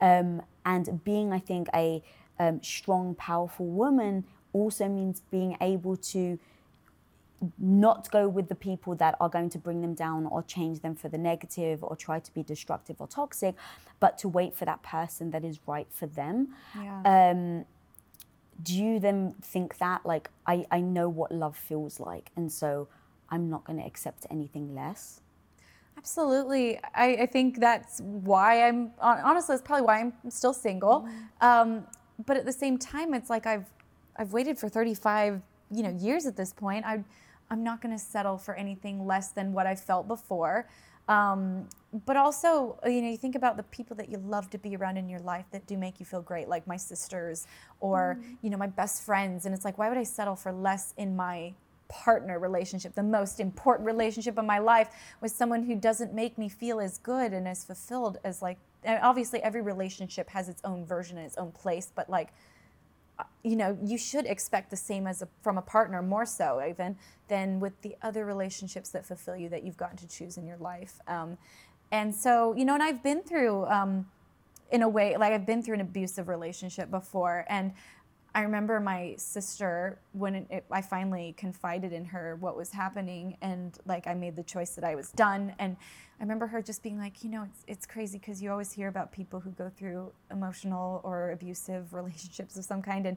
[0.00, 2.02] Um, and being, I think, a
[2.38, 4.24] um, strong, powerful woman
[4.54, 6.38] also means being able to
[7.58, 10.94] not go with the people that are going to bring them down or change them
[10.94, 13.54] for the negative or try to be destructive or toxic,
[13.98, 16.48] but to wait for that person that is right for them.
[16.76, 17.30] Yeah.
[17.30, 17.64] Um,
[18.62, 22.88] do you then think that, like, I, I know what love feels like, and so
[23.30, 25.22] I'm not going to accept anything less?
[25.96, 26.78] Absolutely.
[26.94, 31.08] I, I think that's why I'm, honestly, that's probably why I'm still single.
[31.40, 31.84] Um,
[32.26, 33.66] but at the same time, it's like I've,
[34.16, 36.84] I've waited for 35, you know, years at this point.
[36.84, 37.04] I,
[37.50, 40.68] I'm not going to settle for anything less than what I felt before.
[41.08, 41.68] Um,
[42.06, 44.96] but also, you know, you think about the people that you love to be around
[44.96, 47.48] in your life that do make you feel great, like my sisters
[47.80, 49.44] or, you know, my best friends.
[49.44, 51.52] And it's like, why would I settle for less in my
[51.88, 54.90] partner relationship, the most important relationship of my life,
[55.20, 58.58] with someone who doesn't make me feel as good and as fulfilled as like.
[58.86, 62.32] Obviously, every relationship has its own version and its own place, but like,
[63.42, 66.96] you know, you should expect the same as a, from a partner, more so even
[67.28, 70.58] than with the other relationships that fulfill you that you've gotten to choose in your
[70.58, 71.00] life.
[71.06, 71.38] Um,
[71.92, 73.66] and so, you know, and I've been through.
[73.66, 74.06] Um,
[74.70, 77.72] in a way like I've been through an abusive relationship before and
[78.34, 83.36] I remember my sister when it, it, I finally confided in her what was happening
[83.42, 85.52] and like I made the choice that I was done.
[85.58, 85.76] And
[86.18, 88.88] I remember her just being like you know it's, it's crazy because you always hear
[88.88, 93.06] about people who go through emotional or abusive relationships of some kind.
[93.06, 93.16] And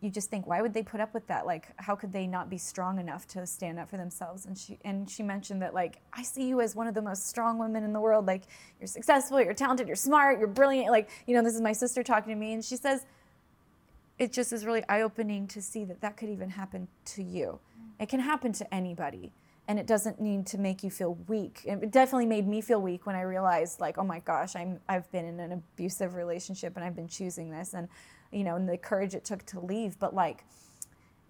[0.00, 1.44] you just think why would they put up with that?
[1.44, 4.46] Like how could they not be strong enough to stand up for themselves?
[4.46, 7.26] And she and she mentioned that like i see you as one of the most
[7.26, 8.26] strong women in the world.
[8.26, 8.42] Like
[8.78, 10.90] you're successful you're talented you're smart you're brilliant.
[10.92, 12.52] Like you know this is my sister talking to me.
[12.52, 13.04] And she says
[14.18, 17.58] it just is really eye-opening to see that that could even happen to you.
[17.78, 18.02] Mm.
[18.02, 19.32] It can happen to anybody
[19.68, 21.62] and it doesn't need to make you feel weak.
[21.64, 25.10] It definitely made me feel weak when i realized like oh my gosh i'm i've
[25.10, 27.88] been in an abusive relationship and i've been choosing this and
[28.30, 30.44] you know and the courage it took to leave but like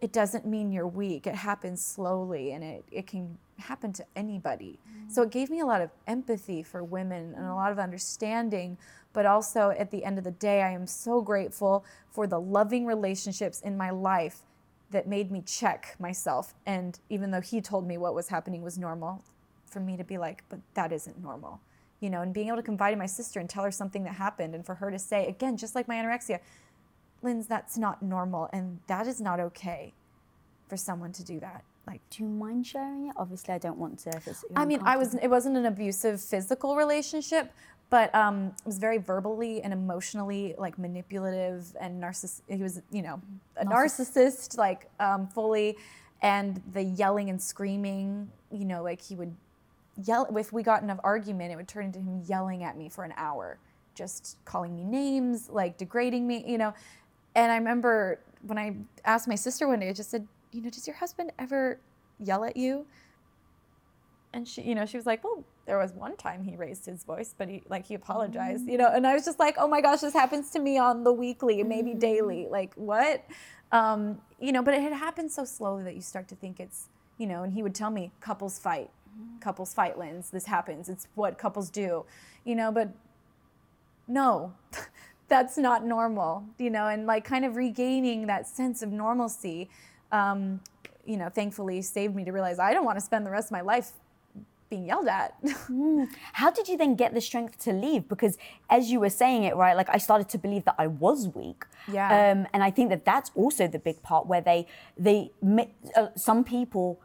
[0.01, 1.27] it doesn't mean you're weak.
[1.27, 4.79] It happens slowly and it, it can happen to anybody.
[4.89, 5.11] Mm-hmm.
[5.11, 8.79] So it gave me a lot of empathy for women and a lot of understanding.
[9.13, 12.85] But also at the end of the day, I am so grateful for the loving
[12.87, 14.41] relationships in my life
[14.91, 16.55] that made me check myself.
[16.67, 19.25] And even though he told me what was happening was normal,
[19.65, 21.61] for me to be like, but that isn't normal.
[22.01, 24.15] you know, and being able to confide in my sister and tell her something that
[24.15, 26.41] happened, and for her to say, again, just like my anorexia,
[27.23, 29.95] Linz, that's not normal, and that is not okay
[30.69, 31.65] for someone to do that.
[31.87, 33.15] Like, Do you mind sharing it?
[33.17, 34.11] Obviously, I don't want to.
[34.11, 35.15] If it's I mean, I was.
[35.15, 37.53] It wasn't an abusive physical relationship,
[37.91, 42.41] but um, it was very verbally and emotionally like manipulative and narciss.
[42.49, 43.21] He was, you know,
[43.57, 45.77] a narcissist, like um, fully,
[46.23, 48.31] and the yelling and screaming.
[48.51, 49.35] You know, like he would
[50.05, 50.27] yell.
[50.37, 53.05] If we got in an argument, it would turn into him yelling at me for
[53.05, 53.59] an hour,
[53.95, 56.45] just calling me names, like degrading me.
[56.45, 56.75] You know,
[57.37, 58.75] and I remember when I
[59.05, 61.79] asked my sister one day, I just said, you know, does your husband ever
[62.19, 62.87] yell at you?
[64.37, 67.03] and she you know she was like well there was one time he raised his
[67.05, 68.89] voice but he like he apologized you know?
[68.93, 71.63] And i was just like oh my gosh this happens to me on the weekly
[71.63, 73.25] maybe daily like what?
[73.73, 76.89] Um, you know but it had happened so slowly that you start to think it's
[77.19, 78.91] you know and he would tell me couples fight.
[79.41, 80.29] Couples fight Linz.
[80.29, 80.91] This happens.
[80.91, 82.05] It's what couples do
[82.45, 82.71] you know?
[82.71, 82.91] But
[84.07, 84.53] no
[85.29, 86.87] that's not normal you know?
[86.87, 89.69] And like kind of regaining that sense of normalcy
[90.13, 90.61] um,
[91.05, 93.53] you know thankfully saved me to realize i don't want to spend the rest of
[93.53, 93.93] my life
[94.69, 95.35] being yelled at
[96.33, 98.09] How did you then get the strength to leave?
[98.09, 98.37] Because
[98.69, 101.65] as you were saying it, right, like I started to believe that I was weak.
[101.91, 102.09] Yeah.
[102.09, 105.31] Um, and I think that that's also the big part where they they
[105.97, 107.01] uh, some people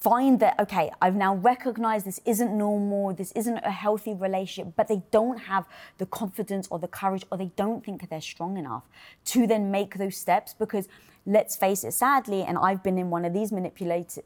[0.00, 4.88] find that okay, I've now recognized this isn't normal, this isn't a healthy relationship, but
[4.88, 5.64] they don't have
[5.98, 8.84] the confidence or the courage or they don't think they're strong enough
[9.26, 10.88] to then make those steps because
[11.24, 14.24] let's face it sadly and I've been in one of these manipulative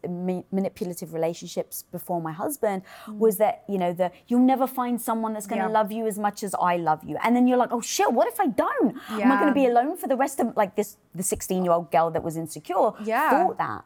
[0.50, 2.80] manipulative relationships before my husband
[3.24, 5.72] was that you know the you'll never find someone that's going to Mm.
[5.72, 5.78] Yeah.
[5.80, 8.26] love you as much as I love you and then you're like oh shit what
[8.28, 10.96] if I don't am I going to be alone for the rest of like this
[11.14, 13.28] the 16 year old girl that was insecure Yeah.
[13.30, 13.84] thought that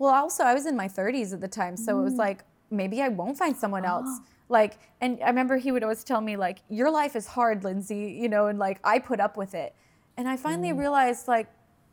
[0.00, 2.00] Well, also, I was in my 30s at the time, so Mm.
[2.00, 3.88] it was like maybe I won't find someone Oh.
[3.96, 4.20] else.
[4.48, 8.12] Like, and I remember he would always tell me like, "Your life is hard, Lindsey,"
[8.22, 9.74] you know, and like I put up with it.
[10.16, 10.78] And I finally Mm.
[10.78, 11.48] realized like,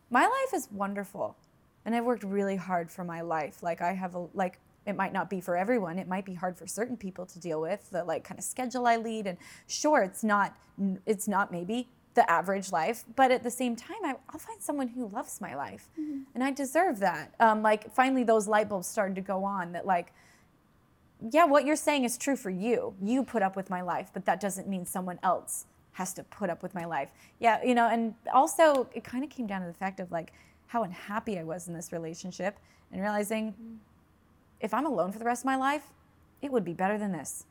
[0.10, 1.36] my life is wonderful,
[1.84, 3.62] and I've worked really hard for my life.
[3.62, 4.60] Like I have a like.
[4.86, 6.00] It might not be for everyone.
[6.00, 8.88] It might be hard for certain people to deal with the like kind of schedule
[8.88, 9.28] I lead.
[9.28, 9.38] And
[9.68, 10.56] sure, it's not.
[11.06, 14.88] It's not maybe the average life, but at the same time, I, I'll find someone
[14.88, 15.88] who loves my life,
[16.34, 17.34] and I deserve that.
[17.40, 19.72] Um, like finally, those light bulbs started to go on.
[19.74, 20.12] That like,
[21.32, 22.96] yeah, what you're saying is true for you.
[23.02, 26.50] You put up with my life, but that doesn't mean someone else has to put
[26.50, 27.10] up with my life.
[27.40, 30.34] Yeah, you know, and also it kind of came down to the fact of like
[30.66, 32.58] how unhappy I was in this relationship
[32.92, 33.54] and realizing
[34.60, 35.84] if I'm alone for the rest of my life,
[36.42, 37.46] it would be better than this.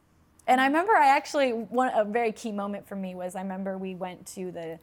[0.46, 3.78] And I remember I actually one a very key moment for me was I remember
[3.78, 4.78] we went to the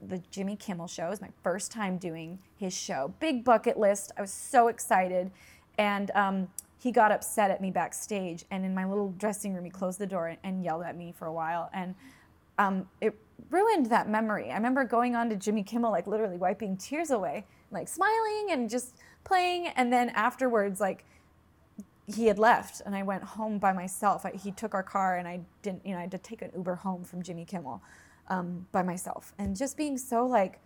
[0.00, 1.06] the Jimmy Kimmel show.
[1.06, 3.12] It was my first time doing his show.
[3.18, 4.12] Big bucket list.
[4.16, 5.30] I was so excited,
[5.76, 6.48] and um,
[6.78, 8.44] he got upset at me backstage.
[8.50, 11.26] And in my little dressing room, he closed the door and, yelled at me for
[11.26, 11.68] a while.
[11.74, 11.94] And
[12.58, 13.14] um, it
[13.50, 14.50] ruined that memory.
[14.50, 18.70] I remember going on to Jimmy Kimmel, like literally wiping tears away, like smiling and
[18.70, 18.94] just
[19.24, 19.68] playing.
[19.68, 21.04] And then afterwards, like
[22.08, 24.24] he had left and I went home by myself.
[24.24, 26.50] I, he took our car and I didn't, you know, I had to take an
[26.56, 27.82] Uber home from Jimmy Kimmel
[28.28, 29.34] um, by myself.
[29.38, 30.58] And just being so like,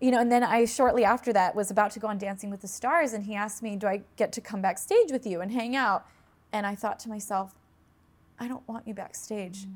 [0.00, 2.60] you know, and then I shortly after that was about to go on Dancing with
[2.60, 5.50] the Stars and he asked me, Do I get to come backstage with you and
[5.50, 6.06] hang out?
[6.52, 7.54] And I thought to myself,
[8.38, 9.66] I don't want you backstage.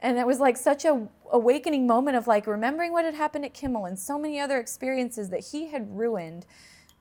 [0.00, 3.54] And it was like such a awakening moment of like remembering what had happened at
[3.54, 6.44] Kimmel and so many other experiences that he had ruined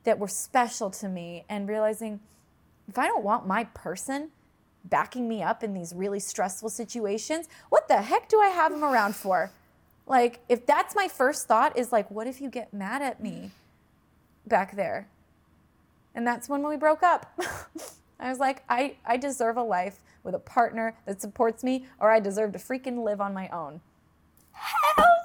[0.06, 2.22] that were special to me and realizing
[2.88, 4.30] if I don't want my person
[4.86, 8.84] backing me up in these really stressful situations, what the heck do I have him
[8.84, 9.52] around for?
[10.06, 13.52] Like if that's my first thought is like what if you get mad at me
[14.46, 15.08] back there?
[16.16, 17.40] And that's when we broke up.
[18.20, 22.10] I was like, I, I deserve a life with a partner that supports me, or
[22.10, 23.82] I deserve to freaking live on my own.
[24.54, 25.23] Hell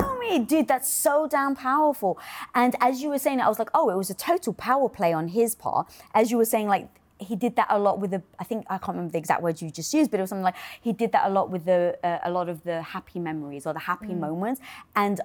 [0.00, 0.46] homie.
[0.46, 2.18] Dude, that's so damn powerful.
[2.54, 5.12] And as you were saying, I was like, oh, it was a total power play
[5.12, 5.88] on his part.
[6.14, 6.88] As you were saying, like,
[7.18, 9.62] he did that a lot with the, I think, I can't remember the exact words
[9.62, 11.98] you just used, but it was something like he did that a lot with the,
[12.02, 14.60] uh, a lot of the happy memories or the happy moments.
[14.96, 15.20] And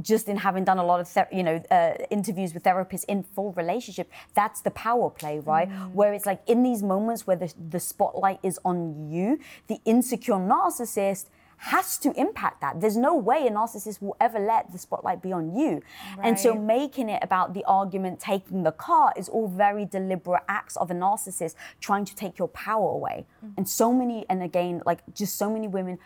[0.00, 3.22] just in having done a lot of ther- you know uh, interviews with therapists in
[3.22, 7.52] full relationship that's the power play right where it's like in these moments where the,
[7.68, 11.26] the spotlight is on you the insecure narcissist
[11.62, 12.80] has to impact that.
[12.80, 15.80] There's no way a narcissist will ever let the spotlight be on you.
[16.20, 20.76] And so making it about the argument taking the car is all very deliberate acts
[20.76, 23.26] of a narcissist trying to take your power away.
[23.56, 25.98] And so many and again like just so many women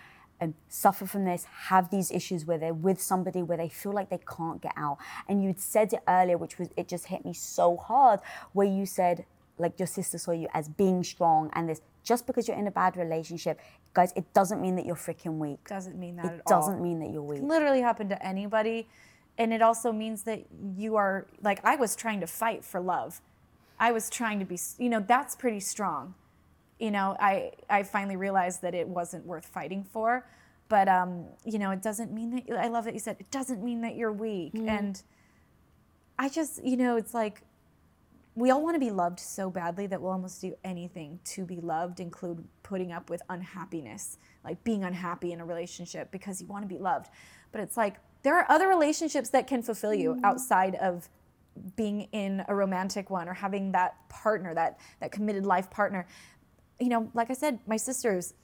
[0.43, 4.11] um, suffer from this, have these issues where they're with somebody where they feel like
[4.11, 4.99] they can't get out.
[5.27, 8.21] And you'd said it earlier, which was, it just hit me so hard,
[8.53, 9.25] where you said,
[9.57, 12.71] like, your sister saw you as being strong and this just because you're in a
[12.71, 13.61] bad relationship,
[13.93, 15.59] guys, it doesn't mean that you're freaking weak.
[15.69, 16.61] Doesn't mean that It at all.
[16.61, 17.41] doesn't mean that you're weak.
[17.41, 18.89] can literally happen to anybody.
[19.39, 20.45] And it also means that
[20.77, 23.21] you are like I was trying to fight for love.
[23.79, 26.15] I was trying to be, you know, that's pretty strong.
[26.79, 30.25] You know, I I finally realized that it wasn't worth fighting for.
[30.69, 33.63] But um, you know, it doesn't mean that I love that you said it doesn't
[33.63, 34.53] mean that you're weak.
[34.55, 35.03] And
[36.19, 37.43] I just, you know, it's like
[38.37, 41.57] we all want to be loved so badly that we'll almost do anything to be
[41.57, 46.63] loved, include putting up with unhappiness, like being unhappy in a relationship because you want
[46.63, 47.09] to be loved.
[47.51, 50.25] But it's like there are other relationships that can fulfill you mm-hmm.
[50.25, 51.09] outside of
[51.77, 56.07] being in a romantic one or having that partner, that that committed life partner.
[56.79, 58.35] You know, like I said, my sisters,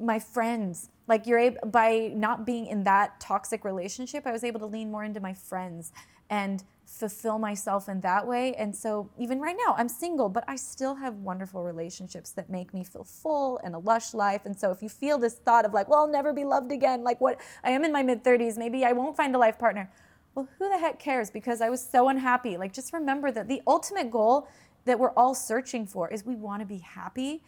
[0.00, 4.60] my friends, like you're able by not being in that toxic relationship, I was able
[4.60, 5.92] to lean more into my friends
[6.30, 8.54] and fulfill myself in that way.
[8.54, 12.74] And so even right now, I'm single, but I still have wonderful relationships that make
[12.74, 14.42] me feel full and a lush life.
[14.44, 17.02] And so if you feel this thought of like, well, I'll never be loved again,
[17.02, 19.90] like what I am in my mid 30s, maybe I won't find a life partner.
[20.34, 21.30] Well, who the heck cares?
[21.30, 22.56] Because I was so unhappy.
[22.56, 24.48] Like, just remember that the ultimate goal
[24.84, 27.42] that we're all searching for is we want to be happy.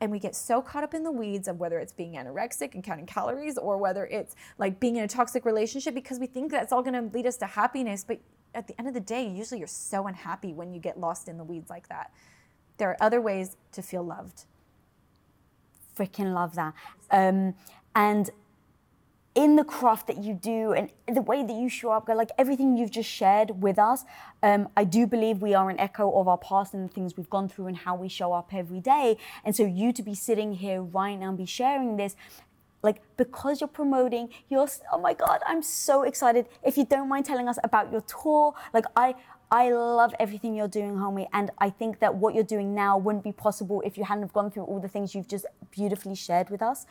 [0.00, 2.84] And we get so caught up in the weeds of whether it's being anorexic and
[2.84, 6.72] counting calories or whether it's like being in a toxic relationship because we think that's
[6.72, 8.04] all going to lead us to happiness.
[8.04, 8.20] But
[8.54, 11.38] at the end of the day, usually you're so unhappy when you get lost in
[11.38, 12.12] the weeds like that.
[12.78, 14.44] There are other ways to feel loved.
[15.96, 16.74] freaking love that.
[17.10, 17.54] Um,
[17.94, 18.30] and
[19.38, 22.76] in the craft that you do and the way that you show up, like everything
[22.76, 24.04] you've just shared with us,
[24.42, 27.30] um, I do believe we are an echo of our past and the things we've
[27.30, 29.16] gone through and how we show up every day.
[29.44, 32.16] And so you to be sitting here right now and be sharing this,
[32.82, 36.48] like because you're promoting, you're oh my god, I'm so excited.
[36.64, 39.14] If you don't mind telling us about your tour, like I
[39.50, 43.24] I love everything you're doing, homie, and I think that what you're doing now wouldn't
[43.24, 46.50] be possible if you hadn't have gone through all the things you've just beautifully shared
[46.50, 46.84] with us.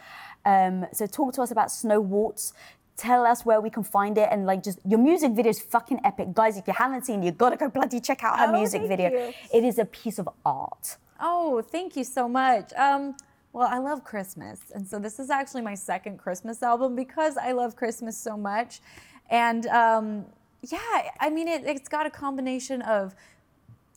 [0.46, 2.54] Um, so talk to us about Snow Waltz.
[2.96, 6.00] Tell us where we can find it, and like just your music video is fucking
[6.04, 6.58] epic, guys.
[6.58, 9.10] If you haven't seen, it, you gotta go bloody check out her Oh, music video.
[9.12, 9.34] you.
[9.54, 10.98] It is a piece of art.
[11.20, 12.74] Oh, thank you so much.
[12.74, 13.16] Um,
[13.54, 14.60] well, I love Christmas.
[14.74, 18.82] And so this is actually my second Christmas album because I love Christmas so much.
[19.30, 20.26] And um,
[20.62, 23.16] yeah, I mean, it, it's got a combination of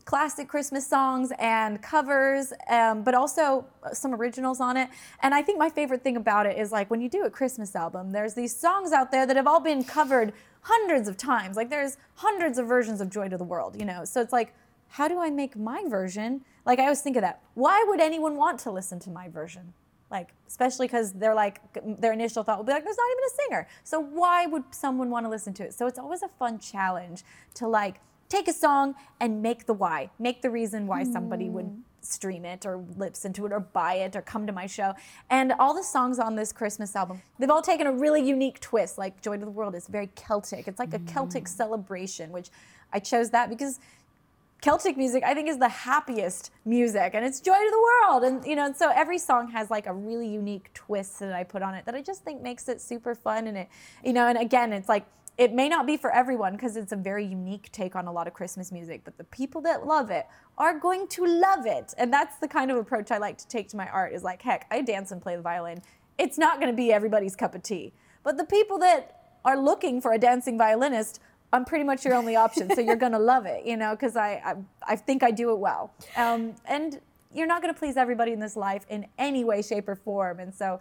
[0.05, 4.89] classic Christmas songs and covers, um, but also some originals on it.
[5.23, 7.77] And I think my favorite thing about it is like when you do a Christmas
[7.77, 10.33] album, there's these songs out there that have all been covered
[10.63, 11.57] hundreds of times.
[11.57, 14.05] Like there's hundreds of versions of Joy to the World, you know?
[14.05, 14.55] So it's like,
[14.89, 16.45] how do I make my version?
[16.67, 17.41] Like I always think of that.
[17.55, 19.75] Why would anyone want to listen to my version?
[20.11, 21.61] Like, especially because they're like,
[22.01, 23.69] their initial thought will be like, there's not even a singer.
[23.85, 25.75] So why would someone want to listen to it?
[25.75, 27.23] So it's always a fun challenge
[27.55, 31.67] to like take a song and make the why, make the reason why somebody would
[31.67, 31.81] mm.
[32.01, 34.95] stream it or listen to it or buy it or come to my show.
[35.29, 38.99] And all the songs on this Christmas album, they've all taken a really unique twist.
[38.99, 40.67] Like Joy to the World is very Celtic.
[40.67, 41.49] It's like a Celtic mm.
[41.49, 42.51] celebration, which
[42.93, 43.79] I chose that because
[44.61, 48.25] Celtic music, I think, is the happiest music, and it's joy to the world.
[48.25, 51.63] And you know, so every song has like a really unique twist that I put
[51.63, 53.47] on it that I just think makes it super fun.
[53.47, 53.69] And it,
[54.05, 55.07] you know, and again, it's like
[55.39, 58.27] it may not be for everyone because it's a very unique take on a lot
[58.27, 60.27] of Christmas music, but the people that love it
[60.59, 61.95] are going to love it.
[61.97, 64.13] And that's the kind of approach I like to take to my art.
[64.13, 65.81] Is like, heck, I dance and play the violin.
[66.19, 70.03] It's not going to be everybody's cup of tea, but the people that are looking
[70.03, 71.21] for a dancing violinist
[71.53, 74.41] I'm pretty much your only option, so you're gonna love it, you know, because I,
[74.45, 74.55] I
[74.93, 75.93] I think I do it well.
[76.17, 77.01] Um, and
[77.35, 80.41] you're not gonna please everybody in this life in any way, shape, or form.
[80.41, 80.81] And so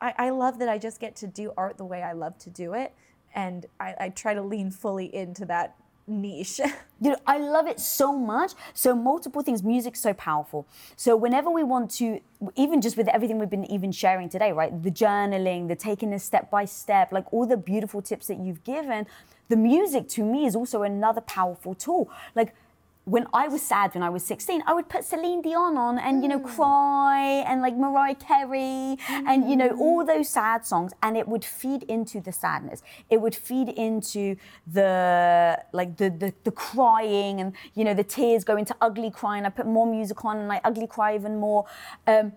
[0.00, 2.50] I, I love that I just get to do art the way I love to
[2.50, 2.92] do it,
[3.34, 5.76] and I, I try to lean fully into that
[6.08, 6.60] niche.
[7.00, 8.54] You know, I love it so much.
[8.74, 9.62] So multiple things.
[9.62, 10.66] Music's so powerful.
[10.96, 12.18] So whenever we want to,
[12.56, 14.82] even just with everything we've been even sharing today, right?
[14.82, 18.64] The journaling, the taking it step by step, like all the beautiful tips that you've
[18.64, 19.06] given.
[19.48, 22.10] The music to me is also another powerful tool.
[22.34, 22.54] Like
[23.08, 26.22] when I was sad when I was 16, I would put Celine Dion on and,
[26.22, 30.92] you know, cry and like Mariah Carey and, you know, all those sad songs.
[31.02, 32.82] And it would feed into the sadness.
[33.08, 38.44] It would feed into the, like the, the, the crying and, you know, the tears
[38.44, 39.46] go into ugly crying.
[39.46, 41.64] I put more music on and I ugly cry even more.
[42.06, 42.32] Um,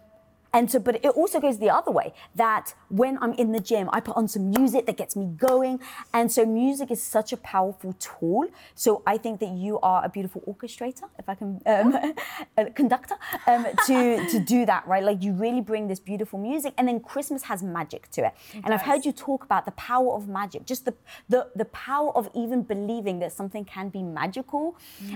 [0.54, 3.90] and so, but it also goes the other way that when I'm in the gym,
[3.94, 5.80] I put on some music that gets me going.
[6.14, 8.48] And so, music is such a powerful tool.
[8.76, 12.14] So, I think that you are a beautiful orchestrator, if I can, um,
[12.58, 13.16] a conductor,
[13.48, 15.04] um, to, to do that, right?
[15.04, 16.74] Like, you really bring this beautiful music.
[16.78, 18.34] And then, Christmas has magic to it.
[18.54, 20.94] and I've heard you talk about the power of magic, just the,
[21.30, 24.76] the, the power of even believing that something can be magical.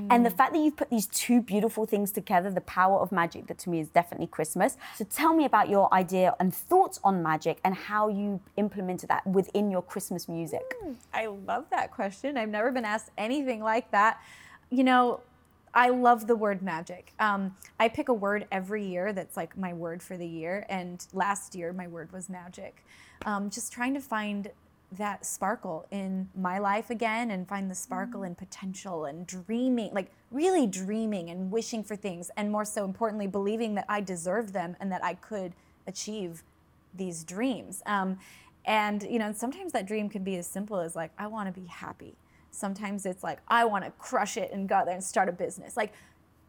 [0.10, 3.48] And the fact that you've put these two beautiful things together, the power of magic,
[3.48, 4.78] that to me is definitely Christmas.
[4.96, 9.10] So, tell tell me about your idea and thoughts on magic and how you implemented
[9.10, 10.76] that within your Christmas music.
[11.12, 12.38] I love that question.
[12.38, 14.22] I've never been asked anything like that.
[14.70, 15.22] You know,
[15.74, 17.12] I love the word magic.
[17.20, 20.64] Um, I pick a word every year that's like my word for the year.
[20.70, 22.86] And last year, my word was magic.
[23.26, 24.52] Um, just trying to find
[24.92, 30.12] that sparkle in my life again and find the sparkle in potential and dreaming, like
[30.32, 32.32] really dreaming and wishing for things.
[32.38, 35.54] And more so importantly, believing that I deserved them and that I could
[35.88, 36.44] achieve
[36.94, 37.84] these dreams.
[37.86, 38.18] Um,
[38.66, 41.60] and you know, sometimes that dream can be as simple as like, I want to
[41.60, 42.16] be happy.
[42.52, 45.34] Sometimes it's like, I want to crush it and go out there and start a
[45.34, 45.76] business.
[45.76, 45.94] Like,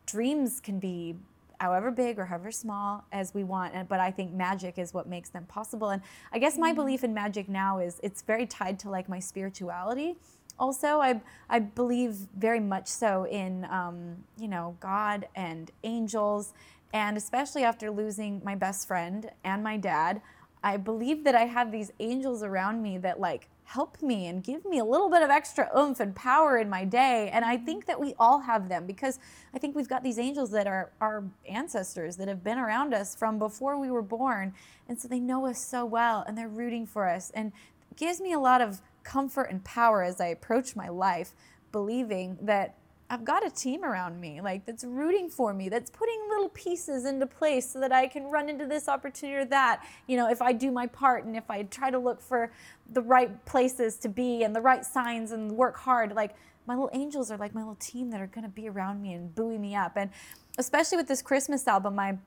[0.06, 1.16] dreams can be
[1.60, 5.06] however big or however small as we want and- but i think magic is what
[5.08, 5.90] makes them possible.
[5.90, 6.02] And
[6.32, 10.16] i guess my belief in magic now is it's very tied to like my spirituality
[10.58, 11.00] also.
[11.00, 11.20] I,
[11.50, 16.54] I believe very much so in um, you know god and angels
[16.92, 20.22] and especially after losing my best friend and my dad
[20.62, 24.64] i believe that i have these angels around me that like help me and give
[24.64, 27.28] me a little bit of extra oomph and power in my day.
[27.32, 29.18] And I think that we all have them because
[29.52, 33.16] I think we've got these angels that are our ancestors that have been around us
[33.16, 34.54] from before we were born.
[34.88, 37.30] And so they know us so well and they're rooting for us.
[37.34, 37.52] And
[37.96, 41.32] gives me a lot of comfort and power as I approach my life,
[41.72, 42.76] believing that
[43.08, 47.04] I've got a team around me, like that's rooting for me, that's putting little pieces
[47.04, 49.84] into place so that I can run into this opportunity or that.
[50.08, 52.50] You know, if I do my part and if I try to look for
[52.92, 56.34] the right places to be and the right signs and work hard, like
[56.66, 59.12] my little angels are like my little team that are going to be around me
[59.12, 59.92] and buoy me up.
[59.96, 60.10] And
[60.58, 62.18] especially with this Christmas album, I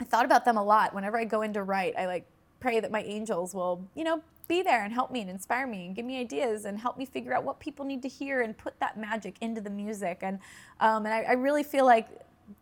[0.00, 0.94] I thought about them a lot.
[0.94, 2.26] Whenever I go in to write, I like
[2.60, 5.86] pray that my angels will, you know, be there and help me and inspire me
[5.86, 8.56] and give me ideas and help me figure out what people need to hear and
[8.56, 10.20] put that magic into the music.
[10.22, 10.38] And
[10.80, 12.08] um, and I, I really feel like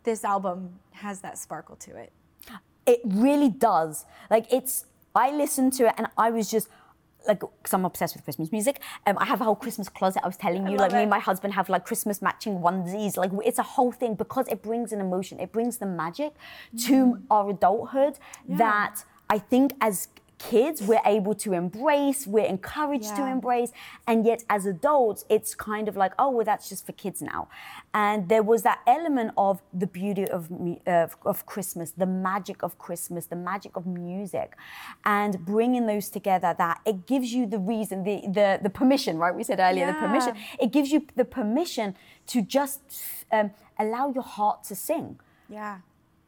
[0.03, 2.13] this album has that sparkle to it.
[2.87, 4.05] It really does.
[4.31, 6.69] Like it's, I listened to it and I was just
[7.27, 8.81] like, because I'm obsessed with Christmas music.
[9.07, 10.23] Um, I have a whole Christmas closet.
[10.23, 13.17] I was telling you, like love me and my husband have like Christmas matching onesies.
[13.17, 15.41] Like it's a whole thing because it brings an emotion.
[15.41, 16.35] It brings the magic
[16.87, 18.19] to our adulthood
[18.49, 20.09] that I think as
[20.39, 23.73] kids we're able to embrace we're encouraged to embrace.
[24.07, 27.49] And yet as adults it's kind of like oh well that's just for kids now.
[27.95, 30.51] And there was that element of the beauty of
[30.87, 34.55] uh, of christmas the magic of christmas the magic of music.
[35.05, 39.35] And bringing those together that it gives you the reason the the, the permission right?
[39.35, 40.35] We said earlier the permission.
[40.61, 41.97] It gives you the permission
[42.29, 42.81] to just
[43.33, 45.19] um, allow your heart to sing.
[45.49, 45.79] Yeah.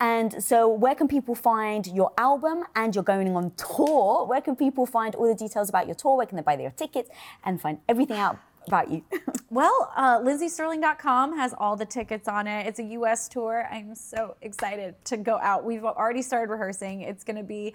[0.00, 4.26] And so, where can people find your album and you're going on tour?
[4.26, 6.16] Where can people find all the details about your tour?
[6.16, 7.10] Where can they buy their tickets
[7.44, 9.02] and find everything out about you?
[9.50, 12.66] Well, uh, lindseystirling.com has all the tickets on it.
[12.66, 13.28] It's a U.S.
[13.28, 13.66] tour.
[13.72, 15.64] I'm so excited to go out.
[15.64, 17.00] We've already started rehearsing.
[17.00, 17.72] It's going to be,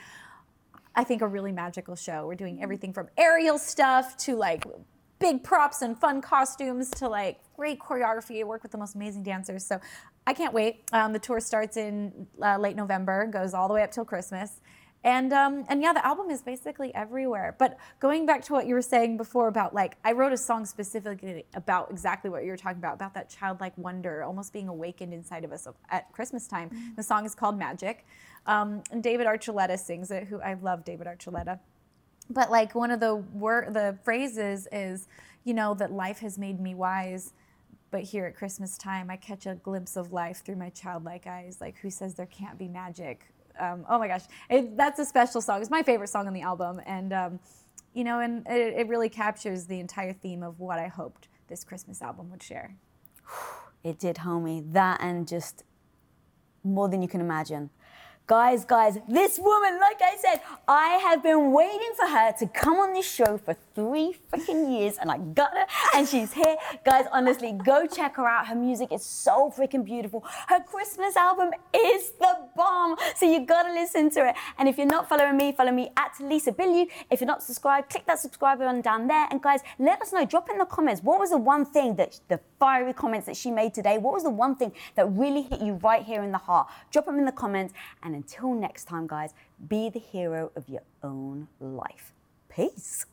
[0.95, 2.27] I think, a really magical show.
[2.27, 4.65] We're doing everything from aerial stuff to like
[5.17, 8.39] big props and fun costumes to like great choreography.
[8.39, 9.65] I work with the most amazing dancers.
[9.65, 9.79] So
[10.25, 10.83] I can't wait.
[10.91, 14.61] Um, the tour starts in uh, late November, goes all the way up till Christmas.
[15.05, 17.57] And um, and yeah, the album is basically everywhere.
[17.59, 20.65] But going back to what you were saying before about like, I wrote a song
[20.65, 25.13] specifically about exactly what you were talking about, about that childlike wonder, almost being awakened
[25.13, 26.93] inside of us at Christmas time.
[26.95, 28.05] The song is called Magic,
[28.45, 30.23] um, and David Archuleta sings it.
[30.23, 31.59] Who I love, David Archuleta
[32.29, 35.07] but like one of the word the phrases is
[35.43, 37.33] you know that life has made me wise
[37.93, 41.59] but here at christmas time i catch a glimpse of life through my childlike eyes
[41.61, 43.27] like who says there can't be magic
[43.59, 46.41] um, oh my gosh it, that's a special song it's my favorite song on the
[46.41, 47.39] album and um,
[47.93, 51.63] you know and it, it really captures the entire theme of what i hoped this
[51.63, 52.75] christmas album would share
[53.83, 54.71] it did, homie.
[54.73, 55.63] That and just
[56.63, 57.69] more than you can imagine.
[58.25, 62.75] Guys, guys, this woman, like I said, I have been waiting for her to come
[62.75, 66.55] on this show for three freaking years and I got her and she's here.
[66.85, 68.47] Guys, honestly, go check her out.
[68.47, 70.23] Her music is so freaking beautiful.
[70.47, 72.95] Her Christmas album is the bomb.
[73.17, 74.35] So you gotta listen to it.
[74.57, 76.87] And if you're not following me, follow me at Lisa Bilyeu.
[77.11, 79.27] If you're not subscribed, click that subscribe button down there.
[79.31, 81.03] And guys, let us know, drop in the comments.
[81.03, 83.97] What was the one thing that the fiery comments that she made today?
[83.97, 86.69] What was the one thing that really hit you right here in the heart?
[86.89, 87.73] Drop them in the comments.
[88.13, 89.33] And until next time, guys,
[89.67, 92.13] be the hero of your own life.
[92.47, 93.07] Peace.